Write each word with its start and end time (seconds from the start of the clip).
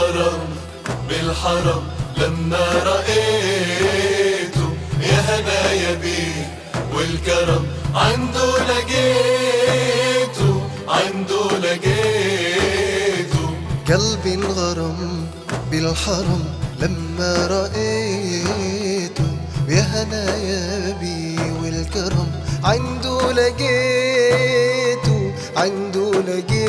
بالغرام 0.00 0.48
بالحرم 1.08 1.82
لما 2.16 2.66
رأيته 2.84 4.68
يا 5.00 5.20
هدايا 5.28 5.94
بيه 5.94 6.58
والكرم. 6.94 7.64
عنده 7.94 8.48
لقيته 8.70 10.52
عنده 10.88 11.44
لقيته 11.58 13.46
قلبي 13.88 14.34
انغرم 14.34 15.26
بالحرم 15.70 16.44
لما 16.80 17.46
رأيته 17.46 19.30
يا 19.68 19.82
هنايا 19.94 20.96
بي 21.00 21.36
والكرم. 21.62 22.28
عنده 22.64 23.32
لقيته 23.32 25.20
عنده 25.56 26.10
لقيته 26.10 26.59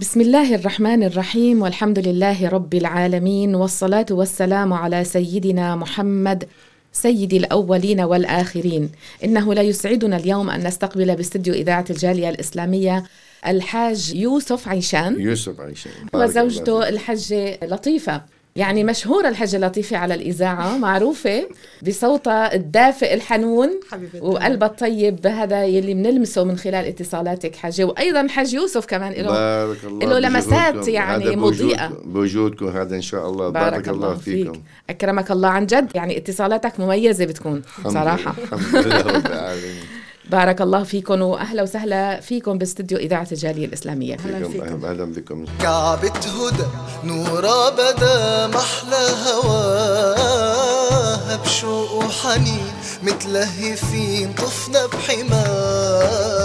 بسم 0.00 0.20
الله 0.20 0.54
الرحمن 0.54 1.02
الرحيم 1.02 1.62
والحمد 1.62 1.98
لله 1.98 2.48
رب 2.48 2.74
العالمين 2.74 3.54
والصلاة 3.54 4.06
والسلام 4.10 4.72
على 4.72 5.04
سيدنا 5.04 5.76
محمد 5.76 6.48
سيد 6.92 7.32
الأولين 7.34 8.00
والآخرين 8.00 8.90
إنه 9.24 9.54
لا 9.54 9.62
يسعدنا 9.62 10.16
اليوم 10.16 10.50
أن 10.50 10.66
نستقبل 10.66 11.16
باستديو 11.16 11.54
إذاعة 11.54 11.84
الجالية 11.90 12.28
الإسلامية 12.30 13.04
الحاج 13.46 14.14
يوسف 14.14 14.68
عيشان 14.68 15.20
يوسف 15.20 15.60
عيشان 15.60 15.92
وزوجته. 16.14 16.88
الحجة 16.88 17.58
لطيفة 17.62 18.22
يعني 18.56 18.84
مشهورة 18.84 19.28
الحجة 19.28 19.58
لطيفة 19.58 19.96
على 19.96 20.14
الإذاعة 20.14 20.78
معروفة 20.78 21.48
بصوتها 21.86 22.54
الدافئ 22.54 23.14
الحنون 23.14 23.80
وقلبها 24.20 24.68
الطيب 24.68 25.26
هذا 25.26 25.64
يلي 25.64 25.94
بنلمسه 25.94 26.44
من 26.44 26.58
خلال 26.58 26.86
اتصالاتك 26.86 27.56
حجة 27.56 27.84
وأيضا 27.84 28.26
حج 28.28 28.54
يوسف 28.54 28.86
كمان 28.86 29.12
له 29.12 29.22
بارك 29.22 29.84
الله 29.84 30.06
له 30.06 30.28
لمسات. 30.28 30.88
يعني 30.88 31.36
مضيئة. 31.36 31.88
بوجودكم 32.04 32.68
هذا 32.68 32.96
إن 32.96 33.02
شاء 33.02 33.28
الله. 33.28 33.48
بارك, 33.48 33.88
الله 33.88 34.14
فيك. 34.14 34.52
أكرمك 34.90 35.30
الله 35.30 35.48
عن 35.48 35.66
جد. 35.66 35.90
يعني 35.94 36.16
اتصالاتك 36.16 36.80
مميزة 36.80 37.24
بتكون 37.24 37.62
صراحة. 37.88 38.34
الحمد 38.42 38.86
لله 38.86 39.00
رب 39.00 39.26
العالمين. 39.26 39.84
بارك 40.30 40.60
الله 40.60 40.82
فيكم 40.82 41.22
وأهلا 41.22 41.62
وسهلا 41.62 42.20
فيكم 42.20 42.58
باستديو 42.58 42.98
إذاعة 42.98 43.28
الجالية 43.32 43.66
الإسلامية. 43.66 44.16
فيكم. 44.16 44.84
أهلا 44.84 45.04
بكم. 45.04 45.44
كعبة 45.62 46.08
هدى 46.08 46.64
نورا 47.04 47.70
بدا 47.70 48.46
محلى 48.46 49.08
هواها 49.26 51.36
بشوق 51.36 51.92
وحنين 51.92 52.66
متلهفين 53.02 54.32
طفنا 54.32 54.86
بحماها 54.86 56.40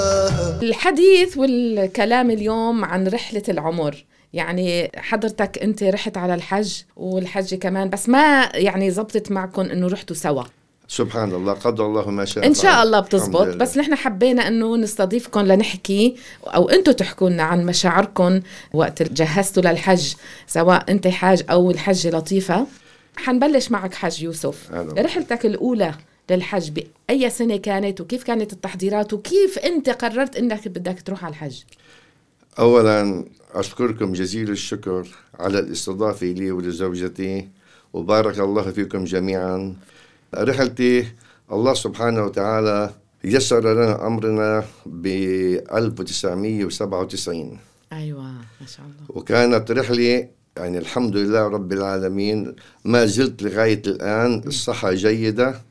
الحديث 0.62 1.38
والكلام 1.38 2.32
اليوم 2.32 2.86
عن 2.86 3.08
رحلة 3.08 3.44
العمر. 3.50 4.06
يعني 4.34 4.92
حضرتك 4.98 5.60
أنت 5.64 5.84
رحت 5.84 6.18
على 6.18 6.34
الحج 6.34 6.82
والحج 6.96 7.56
كمان 7.56 7.90
بس 7.90 8.10
ما 8.10 8.50
يعني 8.54 8.92
زبطت 8.92 9.32
معكم 9.32 9.62
إنه 9.62 9.88
رحتوا 9.88 10.16
سوا. 10.16 10.44
سبحان 10.88 11.32
الله 11.32 11.54
قدر 11.54 11.86
الله 11.86 12.12
ما 12.12 12.26
شاء 12.26 12.46
إن 12.46 12.54
شاء. 12.54 12.84
الله 12.84 13.00
بتزبط. 13.00 13.48
بس 13.56 13.78
نحن 13.78 13.96
حبينا 13.96 14.48
إنه 14.48 14.78
نستضيفكم 14.78 15.40
لنحكي 15.40 16.16
أو 16.44 16.70
أنتم 16.70 16.92
تحكوا 16.92 17.30
لنا 17.30 17.44
عن 17.44 17.66
مشاعركم 17.66 18.40
وقت 18.74 19.04
جهزتوا 19.04 19.64
للحج 19.64 20.14
سواء 20.48 20.92
أنت 20.92 21.08
حاج 21.08 21.44
أو 21.50 21.72
الحجة 21.72 22.10
لطيفة 22.10 22.68
حنبلش 23.18 23.72
معك 23.72 23.94
حاج 23.94 24.24
يوسف. 24.24 24.72
رحلتك 24.98 25.46
الأولى 25.46 25.94
للحج 26.32 26.70
بأي 26.70 27.30
سنة 27.30 27.58
كانت 27.58 28.02
وكيف 28.02 28.24
كانت 28.24 28.54
التحضيرات 28.54 29.14
وكيف 29.14 29.60
أنت 29.60 29.90
قررت 29.90 30.36
إنك 30.36 30.68
بدك 30.68 31.02
تروح 31.02 31.26
على 31.26 31.32
الحج 31.32 31.62
اولا 32.60 33.26
أشكركم 33.54 34.14
جزيل 34.14 34.50
الشكر 34.50 35.08
على 35.40 35.60
الاستضافة 35.60 36.28
لي 36.28 36.52
ولزوجتي 36.52 37.48
وبارك 37.94 38.40
الله 38.40 38.72
فيكم 38.72 39.04
جميعا 39.04 39.76
رحلتي 40.38 41.08
الله 41.52 41.74
سبحانه 41.74 42.24
وتعالى 42.24 42.94
يسر 43.24 43.74
لنا 43.74 44.08
أمرنا 44.08 44.64
ب 44.86 45.08
1997 45.74 47.58
أيوه 47.94 48.24
ما 48.62 48.68
شاء 48.68 48.86
الله. 48.86 49.06
وكانت 49.10 49.72
رحلة 49.72 50.28
يعني 50.58 50.78
الحمد 50.78 51.16
لله 51.16 51.48
رب 51.48 51.74
العالمين 51.74 52.56
ما 52.86 53.06
زلت 53.06 53.44
لغاية 53.44 53.82
الآن 53.88 54.42
الصحة 54.48 54.94
جيدة. 54.94 55.62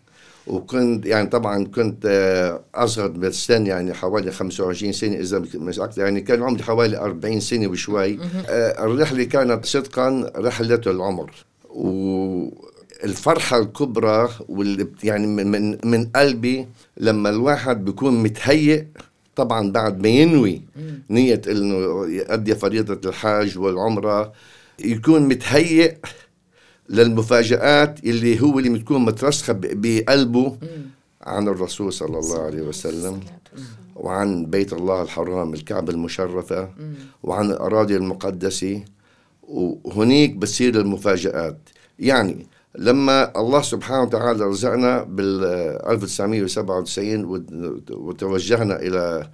وكنت 0.46 1.06
يعني 1.06 1.28
طبعا 1.28 1.64
كنت 1.64 2.06
آه، 2.06 2.64
أصغر 2.74 3.08
بالسن 3.08 3.66
يعني 3.66 3.94
حوالي 3.94 4.32
25 4.32 4.92
سنة 4.92 5.16
إذا 5.16 5.38
مش 5.54 5.80
أكثر 5.80 6.02
يعني 6.02 6.20
كان 6.20 6.42
عمري 6.42 6.62
حوالي 6.62 6.98
40 6.98 7.40
سنة 7.40 7.66
وشوي. 7.66 8.18
آه، 8.48 8.84
الرحلة 8.84 9.24
كانت 9.24 9.66
صدقا 9.66 10.32
رحلة 10.36 10.80
العمر. 10.86 11.30
والفرحة 13.02 13.58
الكبرى 13.58 14.28
واللي 14.48 14.86
يعني 15.04 15.26
من, 15.26 15.46
من, 15.50 15.78
من 15.84 16.04
قلبي 16.06 16.66
لما 16.96 17.30
الواحد 17.30 17.84
بيكون 17.84 18.22
متهيئ 18.22 18.84
طبعا 19.36 19.72
بعد 19.72 20.00
ما 20.02 20.08
ينوي 20.08 20.62
نية 21.10 21.42
إنه 21.48 21.74
يؤدي 22.06 22.54
فريضة 22.54 23.08
الحاج 23.10 23.58
والعمرة 23.58 24.32
يكون 24.84 25.22
متهيئ 25.28 25.94
للمفاجآت 26.88 28.04
اللي 28.04 28.40
هو 28.42 28.58
اللي 28.58 28.70
بتكون 28.70 29.04
مترسخة 29.04 29.52
ب- 29.52 29.80
بقلبه 29.82 30.56
عن 31.22 31.48
الرسول 31.48 31.92
صلى 31.92 32.18
الله 32.18 32.42
عليه 32.42 32.62
وسلم 32.62 33.20
وعن 33.96 34.46
بيت 34.46 34.72
الله 34.72 35.02
الحرام 35.02 35.54
الكعبة 35.54 35.92
المشرفة 35.92 36.70
وعن 37.22 37.50
الأراضي 37.50 37.96
المقدسة 37.96 38.82
وهنيك 39.42 40.34
بتصير 40.36 40.80
المفاجآت. 40.80 41.58
يعني 41.98 42.46
لما 42.78 43.40
الله 43.40 43.62
سبحانه 43.62 44.02
وتعالى 44.02 44.44
رزقنا 44.44 45.02
بال 45.02 45.44
1997 45.90 47.24
وت- 47.24 47.90
وتوجهنا 47.90 48.76
إلى 48.82 49.28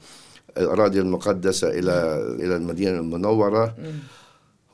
الأراضي 0.58 1.00
المقدسة 1.00 1.68
إلى 1.68 1.92
إلى 2.40 2.56
المدينة 2.56 2.98
المنورة 2.98 3.74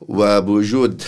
وبوجود 0.01 1.01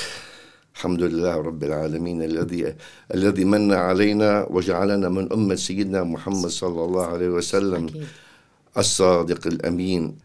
الحمد 0.75 1.02
لله 1.02 1.36
رب 1.36 1.64
العالمين 1.64 2.24
الذي 2.24 2.75
الذي 3.14 3.46
من 3.46 3.74
علينا 3.74 4.48
وجعلنا 4.50 5.09
من 5.09 5.34
أمة 5.34 5.56
سيدنا 5.56 6.03
محمد 6.03 6.48
صلى 6.48 6.84
الله 6.86 7.06
عليه 7.06 7.30
وسلم 7.30 7.88
الصادق 8.78 9.48
الأمين. 9.48 10.18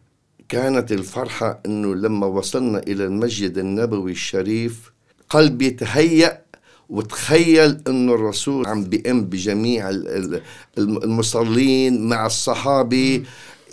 كانت 0.49 0.93
الفرحة 0.93 1.61
أنه 1.67 1.95
لما 1.95 2.27
وصلنا 2.27 2.79
إلى 2.79 3.05
المسجد 3.05 3.59
النبوي 3.59 4.13
الشريف 4.13 4.93
قلبي 5.29 5.71
تهيأ 5.71 6.44
وتخيل 6.89 7.81
أنه 7.89 8.15
الرسول 8.15 8.67
عم 8.67 8.85
بيئم 8.85 9.25
بجميع 9.25 9.91
ال- 9.91 10.09
ال- 10.09 10.43
الم- 10.79 10.97
المصلين 11.03 12.09
مع 12.09 12.27
الصحابة. 12.27 13.23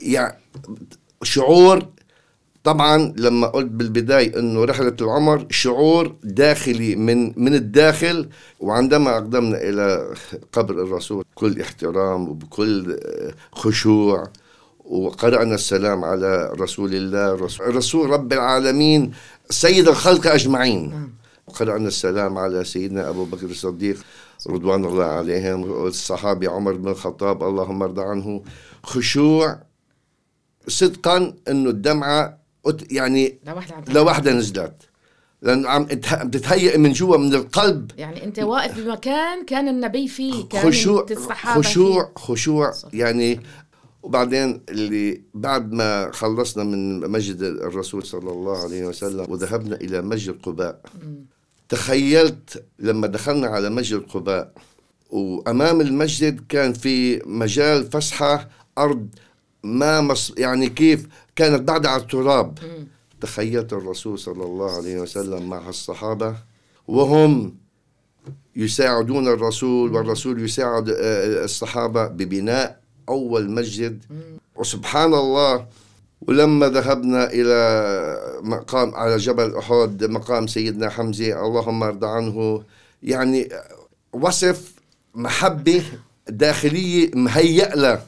يعني 0.04 0.38
شعور 1.24 1.86
طبعا 2.64 3.14
لما 3.18 3.48
قلت 3.48 3.72
بالبداية 3.72 4.40
إنه 4.40 4.66
رحلة 4.66 4.96
العمر 5.02 5.46
شعور 5.50 6.16
داخلي 6.24 6.96
من 6.96 7.44
من 7.44 7.54
الداخل 7.56 8.30
وعندما 8.60 9.14
أقدمنا 9.14 9.58
إلى 9.62 10.14
قبر 10.54 10.74
الرسول 10.74 11.26
بكل 11.36 11.62
احترام 11.62 12.30
وبكل 12.30 12.92
آه، 13.06 13.34
خشوع 13.52 14.30
وقرأنا 14.86 15.56
السلام 15.56 16.04
على 16.06 16.52
رسول 16.60 16.96
الله 16.96 17.48
رسول, 17.62 18.10
رب 18.10 18.34
العالمين 18.34 19.12
سيد 19.50 19.88
الخلق 19.88 20.28
أجمعين. 20.28 21.10
وقرأنا 21.52 21.88
السلام 21.88 22.38
على 22.38 22.64
سيدنا 22.64 23.10
أبو 23.10 23.26
بكر 23.26 23.46
الصديق 23.46 23.98
رضوان 24.48 24.86
الله 24.86 25.04
عليهم 25.06 25.72
والصحابي 25.72 26.48
عمر 26.48 26.74
بن 26.74 26.88
الخطاب 26.88 27.44
اللهم 27.44 27.84
ارضى 27.84 28.02
عنه. 28.02 28.42
خشوع 28.84 29.60
صدقا 30.68 31.34
إنه 31.48 31.70
الدمعة 31.70 32.38
يعني 32.92 33.40
لوحدها 33.90 34.34
نزلت. 34.34 34.74
عم 35.46 35.86
تت- 35.86 36.14
عم 36.14 36.30
تتهيئ 36.30 36.78
من 36.78 36.92
جوا 36.92 37.18
من 37.18 37.34
القلب. 37.34 37.92
يعني 37.98 38.24
أنت 38.24 38.40
واقف 38.40 38.80
بمكان 38.80 39.46
كان 39.46 39.68
النبي 39.68 40.08
فيه 40.08 40.46
كان 40.50 40.62
خشوع 40.68 41.06
الصحابة 41.12 41.62
خشوع 41.62 42.04
فيه. 42.06 42.12
خشوع 42.24 42.74
يعني 42.94 43.40
وبعدين 44.04 44.62
اللي 44.70 45.22
بعد 45.34 45.72
ما 45.72 46.12
خلصنا 46.12 46.64
من 46.64 47.00
مسجد 47.12 47.42
الرسول 47.42 48.06
صلى 48.06 48.32
الله 48.32 48.64
عليه 48.64 48.86
وسلم 48.86 49.26
وذهبنا 49.32 49.76
إلى 49.76 50.02
مسجد 50.02 50.36
قباء 50.44 50.82
تخيلت 51.72 52.64
لما 52.80 53.08
دخلنا 53.08 53.48
على 53.48 53.70
مسجد 53.70 54.00
قباء 54.00 54.52
وأمام 55.12 55.82
المسجد 55.82 56.42
كان 56.50 56.74
في 56.74 57.22
مجال 57.26 57.92
فسحة 57.92 58.50
أرض 58.78 59.08
ما 59.64 60.02
مص 60.02 60.34
يعني 60.38 60.70
كيف 60.70 61.08
كانت 61.36 61.62
بعد 61.68 61.86
على 61.86 62.02
التراب. 62.02 62.58
تخيلت 63.22 63.74
الرسول 63.74 64.20
صلى 64.20 64.44
الله 64.44 64.76
عليه 64.76 65.00
وسلم 65.00 65.50
مع 65.50 65.70
الصحابة 65.70 66.36
وهم 66.88 67.56
يساعدون 68.56 69.28
الرسول 69.28 69.94
والرسول 69.96 70.44
يساعد 70.44 70.90
آه، 70.90 71.44
الصحابة 71.44 72.08
ببناء 72.08 72.80
أول 73.10 73.52
مسجد. 73.52 74.04
وسبحان 74.56 75.14
الله 75.14 75.68
ولما 76.22 76.70
ذهبنا 76.70 77.30
إلى 77.34 78.40
مقام 78.44 78.96
على 78.96 79.18
جبل 79.18 79.56
أحد 79.56 80.04
مقام 80.04 80.48
سيدنا 80.48 80.90
حمزة 80.90 81.46
اللهم 81.46 81.84
ارضى 81.84 82.08
عنه. 82.08 82.64
يعني 83.04 83.50
وصف 84.14 84.74
محبة 85.16 85.84
داخلية 86.30 87.12
مهيأ 87.16 87.76
له. 87.76 88.04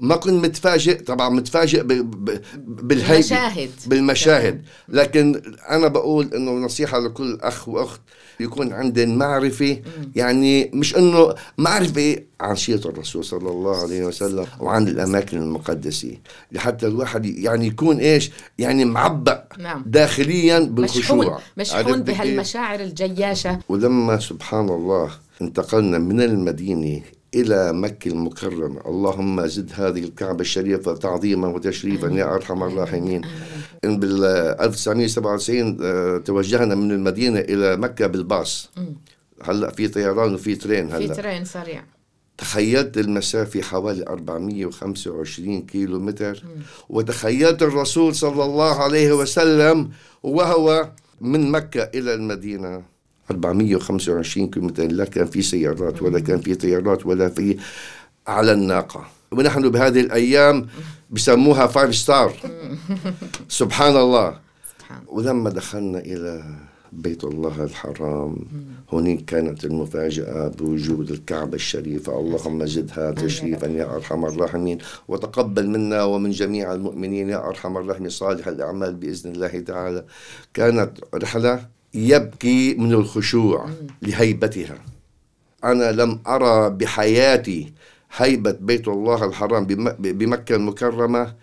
ما 0.00 0.16
كنت 0.16 0.44
متفاجئ 0.44 1.02
طبعا 1.02 1.28
متفاجئ 1.28 1.82
بالهيبة 1.82 2.42
بالمشاهد. 2.56 3.70
بالمشاهد. 3.86 4.62
لكن 4.88 5.42
أنا 5.70 5.88
بقول 5.88 6.34
إنه 6.34 6.52
نصيحة 6.52 6.98
لكل 6.98 7.38
أخ 7.42 7.68
وأخت 7.68 8.00
يكون 8.42 8.72
عندهم 8.72 9.18
معرفة 9.18 9.78
يعني 10.16 10.70
مش 10.74 10.96
إنه 10.96 11.34
معرفة 11.58 12.16
عن 12.40 12.56
سيرة 12.56 12.88
الرسول 12.88 13.24
صلى 13.24 13.50
الله 13.50 13.82
عليه 13.82 14.04
وسلم 14.04 14.46
وعن 14.60 14.88
الأماكن 14.88 15.36
المقدسة. 15.36 16.16
لحتى 16.52 16.86
الواحد 16.86 17.26
يعني 17.26 17.66
يكون 17.66 17.96
إيش؟ 17.98 18.30
يعني 18.58 18.84
معبأ 18.84 19.44
نعم. 19.58 19.82
داخليا 19.86 20.58
مشحون 20.58 20.74
بالخشوع. 20.74 21.38
مشحون 21.56 22.04
كيف؟ 22.04 22.16
بهالمشاعر 22.18 22.80
الجياشة. 22.80 23.58
ولما 23.68 24.18
سبحان 24.18 24.68
الله 24.68 25.10
انتقلنا 25.42 25.98
من 25.98 26.20
المدينة 26.20 27.00
إلى 27.34 27.72
مكة 27.72 28.08
المكرمة 28.08 28.80
اللهم 28.86 29.46
زد 29.46 29.70
هذه 29.74 30.04
الكعبة 30.04 30.40
الشريفة 30.40 30.94
تعظيما 30.94 31.48
وتشريفا 31.48 32.06
يا 32.06 32.34
أرحم 32.34 32.62
الراحمين. 32.62 33.22
إن 33.84 34.00
بال 34.00 34.24
1997 34.60 35.78
آه، 35.82 36.18
توجهنا 36.18 36.74
من 36.74 36.90
المدينة 36.90 37.40
إلى 37.40 37.76
مكة 37.76 38.06
بالباص. 38.06 38.70
هلأ 39.42 39.70
في 39.70 39.88
طيران 39.88 40.34
وفي 40.34 40.54
ترين 40.56 40.88
في 40.88 40.94
هلأ. 40.94 41.14
ترين 41.14 41.44
سريع. 41.44 41.84
تخيلت 42.38 42.98
المسافة 42.98 43.62
حوالي 43.62 44.02
425 44.06 45.62
كيلو 45.62 46.00
متر 46.00 46.42
وتخيلت 46.88 47.62
الرسول 47.62 48.14
صلى 48.14 48.44
الله 48.44 48.74
عليه 48.82 49.12
وسلم 49.12 49.90
وهو 50.22 50.88
من 51.20 51.50
مكة 51.50 51.82
إلى 51.94 52.14
المدينة. 52.14 52.82
425 53.30 54.50
كيلو 54.50 54.66
متر 54.66 54.86
لا 54.86 55.04
كان 55.04 55.26
في 55.26 55.42
سيارات 55.42 56.02
ولا 56.02 56.20
كان 56.20 56.40
في 56.40 56.54
طيارات 56.54 57.06
ولا 57.06 57.28
في 57.28 57.56
على 58.26 58.52
الناقة. 58.52 59.06
ونحن 59.32 59.68
بهذه 59.70 60.00
الأيام 60.00 60.66
بسموها 61.10 61.66
five 61.66 61.94
star 62.02 62.32
سبحان. 63.48 63.96
الله 63.96 64.38
ولما 65.08 65.50
دخلنا 65.50 65.98
إلى 65.98 66.44
بيت 66.92 67.24
الله 67.24 67.64
الحرام 67.64 68.36
هناك 68.92 69.24
كانت 69.24 69.64
المفاجأة 69.64 70.48
بوجود 70.48 71.10
الكعبة 71.10 71.54
الشريفة. 71.54 72.20
اللهم 72.20 72.66
زدها 72.66 73.10
تشريفا 73.10 73.66
يا 73.66 73.96
أرحم 73.96 74.24
الراحمين. 74.24 74.78
وتقبل 75.08 75.68
منا 75.68 76.02
ومن 76.04 76.30
جميع 76.30 76.74
المؤمنين 76.74 77.28
يا 77.28 77.48
أرحم 77.48 77.76
الراحمين. 77.76 78.08
صالح 78.10 78.48
الأعمال 78.48 78.94
بإذن 78.94 79.32
الله 79.32 79.60
تعالى. 79.60 80.04
كانت 80.54 80.90
رحلة 81.14 81.66
يبكي 81.94 82.74
من 82.74 82.92
الخشوع 82.92 83.68
لهيبتها. 84.02 84.78
أنا 85.64 85.92
لم 85.92 86.20
أرى 86.26 86.70
بحياتي 86.70 87.72
هيبة 88.16 88.56
بيت 88.60 88.88
الله 88.88 89.24
الحرام 89.24 89.66
بم- 89.66 89.96
بمكة 89.98 90.54
المكرمة. 90.56 91.34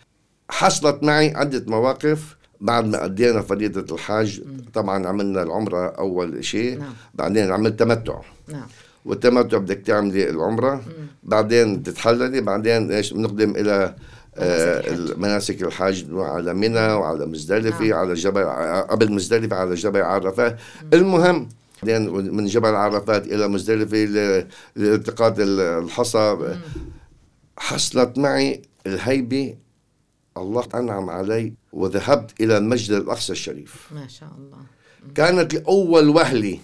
حصلت 0.49 1.03
معي 1.03 1.33
عدة 1.35 1.63
مواقف 1.67 2.37
بعد 2.61 2.85
ما 2.85 3.05
أدينا 3.05 3.41
فريضة 3.41 3.95
الحاج. 3.95 4.41
طبعا 4.73 5.07
عملنا 5.07 5.43
العمرة 5.43 5.87
أول 5.87 6.45
شيء. 6.45 6.79
نعم. 6.79 6.93
بعدين 7.13 7.51
عملت 7.51 7.79
تمتع. 7.79 8.19
نعم. 8.47 8.67
والتمتع 9.05 9.57
بدك 9.57 9.77
تعملي 9.77 10.29
العمرة. 10.29 10.81
بعدين 11.23 11.83
تتحللي. 11.83 12.41
بعدين 12.41 12.91
إيش؟ 12.91 13.13
بنقدم 13.13 13.51
إلى 13.55 13.95
آه، 14.37 14.79
الحج. 14.79 15.17
مناسك 15.17 15.63
الحج 15.63 16.05
على 16.13 16.53
منى 16.53 16.79
وعلى 16.93 17.25
مزدلفة 17.25 17.85
نعم. 17.85 17.93
على 17.99 18.13
جبل 18.13 18.43
قبل 18.89 19.11
مزدلفة 19.11 19.55
على 19.55 19.73
جبل 19.75 20.01
عرفات 20.01 20.57
المهم 20.93 21.49
بعدين 21.83 22.35
من 22.35 22.45
جبل 22.45 22.75
عرفات 22.75 23.27
إلى 23.27 23.47
مزدلفة 23.47 23.97
لالتقاط 24.75 25.35
الحصى. 25.39 26.57
حصلت 27.57 28.17
معي 28.17 28.61
الهيبة. 28.87 29.55
الله 30.37 30.67
أنعم 30.75 31.09
علي 31.09 31.53
وذهبت 31.73 32.41
إلى 32.41 32.57
المسجد 32.57 32.91
الأقصى 32.91 33.31
الشريف. 33.31 33.87
ما 33.91 34.07
شاء 34.07 34.29
الله. 34.37 34.57
كانت 35.15 35.53
لأول 35.53 36.09
وهلة 36.09 36.59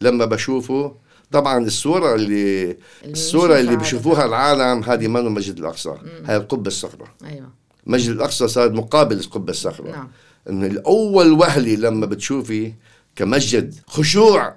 لما 0.00 0.24
بشوفه. 0.24 0.94
طبعا 1.32 1.58
الصورة 1.64 2.14
اللي 2.14 2.76
الصورة 3.04 3.60
اللي 3.60 3.76
بشوفوها 3.76 4.24
العالم 4.24 4.82
هذه 4.82 5.08
ما 5.08 5.20
المسجد 5.20 5.58
الأقصى. 5.58 5.94
هاي 6.24 6.36
القبة 6.36 6.66
الصخرة. 6.66 7.14
أيوة. 7.24 7.48
المسجد 7.86 8.10
الأقصى 8.10 8.48
صار 8.48 8.72
مقابل 8.72 9.16
القبة 9.16 9.50
الصخرة. 9.50 9.90
نعم. 9.90 10.08
إنه 10.48 10.66
الأول 10.66 11.32
وهلة 11.32 11.74
لما 11.74 12.06
بتشوفي 12.06 12.72
كمسجد 13.16 13.74
خشوع 13.86 14.54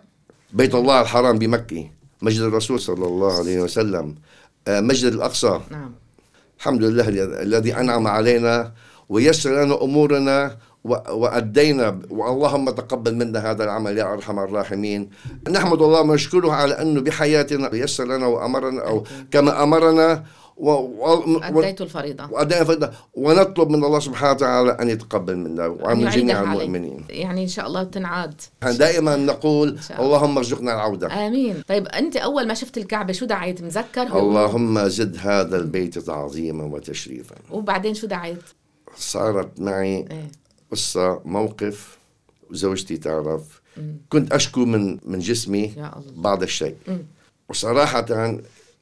بيت 0.53 0.75
الله 0.75 1.01
الحرام 1.01 1.37
بمكة 1.39 1.89
مسجد 2.21 2.41
الرسول 2.41 2.79
صلى 2.79 3.05
الله 3.05 3.37
عليه 3.39 3.59
وسلم 3.61 4.15
آه، 4.67 4.79
مسجد 4.81 5.13
الأقصى. 5.13 5.59
نعم. 5.71 5.91
الحمد 6.59 6.83
لله 6.83 7.07
الذي- 7.41 7.75
أنعم 7.77 8.07
علينا 8.07 8.71
ويسر 9.09 9.63
لنا 9.63 9.83
أمورنا 9.83 10.57
وأدينا 10.83 11.99
واللهم 12.09 12.69
تقبل 12.69 13.15
منا 13.15 13.51
هذا 13.51 13.63
العمل 13.63 13.97
يا 13.97 14.13
أرحم 14.13 14.39
الراحمين. 14.39 15.09
نحمد 15.49 15.81
الله 15.81 16.01
ونشكره 16.01 16.51
على 16.51 16.73
أنه 16.81 17.01
بحياتنا 17.01 17.75
يسر 17.75 18.05
لنا 18.05 18.25
وأمرنا 18.25 18.81
أو 18.87 19.03
كما 19.31 19.63
أمرنا 19.63 20.23
و... 20.57 20.69
و... 20.69 21.39
أديت 21.43 21.81
الفريضة. 21.81 22.31
وأدينا 22.31 22.63
فريضة 22.63 22.91
ونطلب 23.13 23.69
من 23.69 23.83
الله 23.83 23.99
سبحانه 23.99 24.31
وتعالى 24.31 24.71
أن 24.71 24.89
يتقبل 24.89 25.37
منا 25.37 25.67
ومن 25.67 26.09
جميع. 26.09 26.43
المؤمنين. 26.43 27.05
يعني 27.09 27.43
إن 27.43 27.47
شاء 27.47 27.67
الله 27.67 27.83
تنعاد. 27.83 28.41
دائما 28.61 29.15
نقول. 29.15 29.79
اللهم 29.99 30.37
ارزقنا 30.37 30.73
العودة. 30.73 31.27
آمين. 31.27 31.61
طيب 31.67 31.87
أنت 31.87 32.17
أول 32.17 32.47
ما 32.47 32.53
شفت 32.53 32.77
الكعبة 32.77 33.13
شو 33.13 33.25
دعيت؟ 33.25 33.61
مذكر؟ 33.61 34.01
هو 34.01 34.19
اللهم 34.19 34.87
زد 34.87 35.17
هذا 35.19 35.57
البيت 35.57 35.99
تعظيما 35.99 36.63
وتشريفا. 36.63 37.35
وبعدين 37.51 37.93
شو 37.93 38.07
دعيت؟ 38.07 38.43
صارت 38.97 39.59
معي 39.59 39.97
إيه. 39.97 40.31
قصة 40.71 41.21
موقف 41.25 41.97
زوجتي 42.51 42.97
تعرف. 42.97 43.61
كنت 44.09 44.33
أشكو 44.33 44.65
من 44.65 44.99
من 45.05 45.19
جسمي 45.19 45.73
يا 45.77 45.91
الله. 45.97 46.21
بعض 46.21 46.43
الشيء. 46.43 46.75
وصراحة 47.49 48.05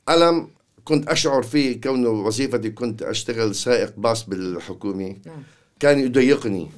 ألم 0.10 0.48
كنت 0.86 1.08
أشعر 1.08 1.42
فيه 1.42 1.82
كونه 1.82 2.10
وظيفتي 2.10 2.70
كنت 2.70 3.02
أشتغل 3.04 3.56
سائق 3.56 3.94
باص 3.98 4.30
بالحكومة. 4.30 5.16
نعم. 5.26 5.44
كان 5.80 6.00
يضايقني 6.00 6.70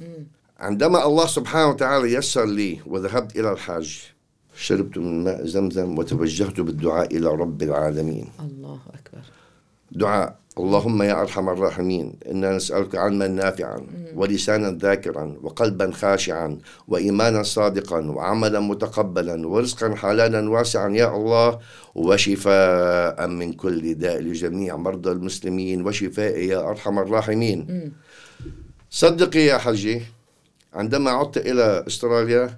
عندما 0.59 1.05
الله 1.05 1.25
سبحانه 1.27 1.69
وتعالى 1.69 2.13
يسر 2.13 2.45
لي 2.45 2.79
وذهبت 2.85 3.35
إلى 3.35 3.51
الحاج 3.51 4.03
شربت 4.55 4.97
من 4.97 5.23
ماء 5.23 5.45
زمزم 5.45 5.97
وتوجهت 5.97 6.59
بالدعاء 6.59 7.17
إلى 7.17 7.27
رب 7.27 7.63
العالمين. 7.63 8.27
الله 8.39 8.79
أكبر. 8.93 9.23
دعاء 9.91 10.39
اللهم 10.59 11.01
يا 11.01 11.21
أرحم 11.21 11.49
الراحمين 11.49 12.13
إنا 12.31 12.55
نسألك 12.55 12.95
علما 12.95 13.27
نافعا 13.27 13.87
ولسانا 14.15 14.77
ذاكرا 14.81 15.35
وقلبا 15.41 15.91
خاشعا 15.91 16.57
وإيمانا 16.87 17.43
صادقا 17.43 17.99
وعملا 18.11 18.59
متقبلا 18.59 19.47
ورزقا 19.47 19.95
حلالا 19.95 20.49
واسعا 20.49 20.89
يا 20.89 21.15
الله 21.15 21.59
وشفاء 21.95 23.27
من 23.27 23.53
كل 23.53 23.95
داء 23.95 24.19
لجميع 24.21 24.75
مرضى 24.75 25.11
المسلمين 25.11 25.85
وشفاء 25.85 26.37
يا 26.39 26.69
أرحم 26.69 26.99
الراحمين. 26.99 27.91
صدقي 28.89 29.39
يا 29.39 29.57
حجي 29.57 30.01
عندما 30.73 31.11
عدت 31.11 31.37
إلى 31.37 31.83
أستراليا 31.87 32.49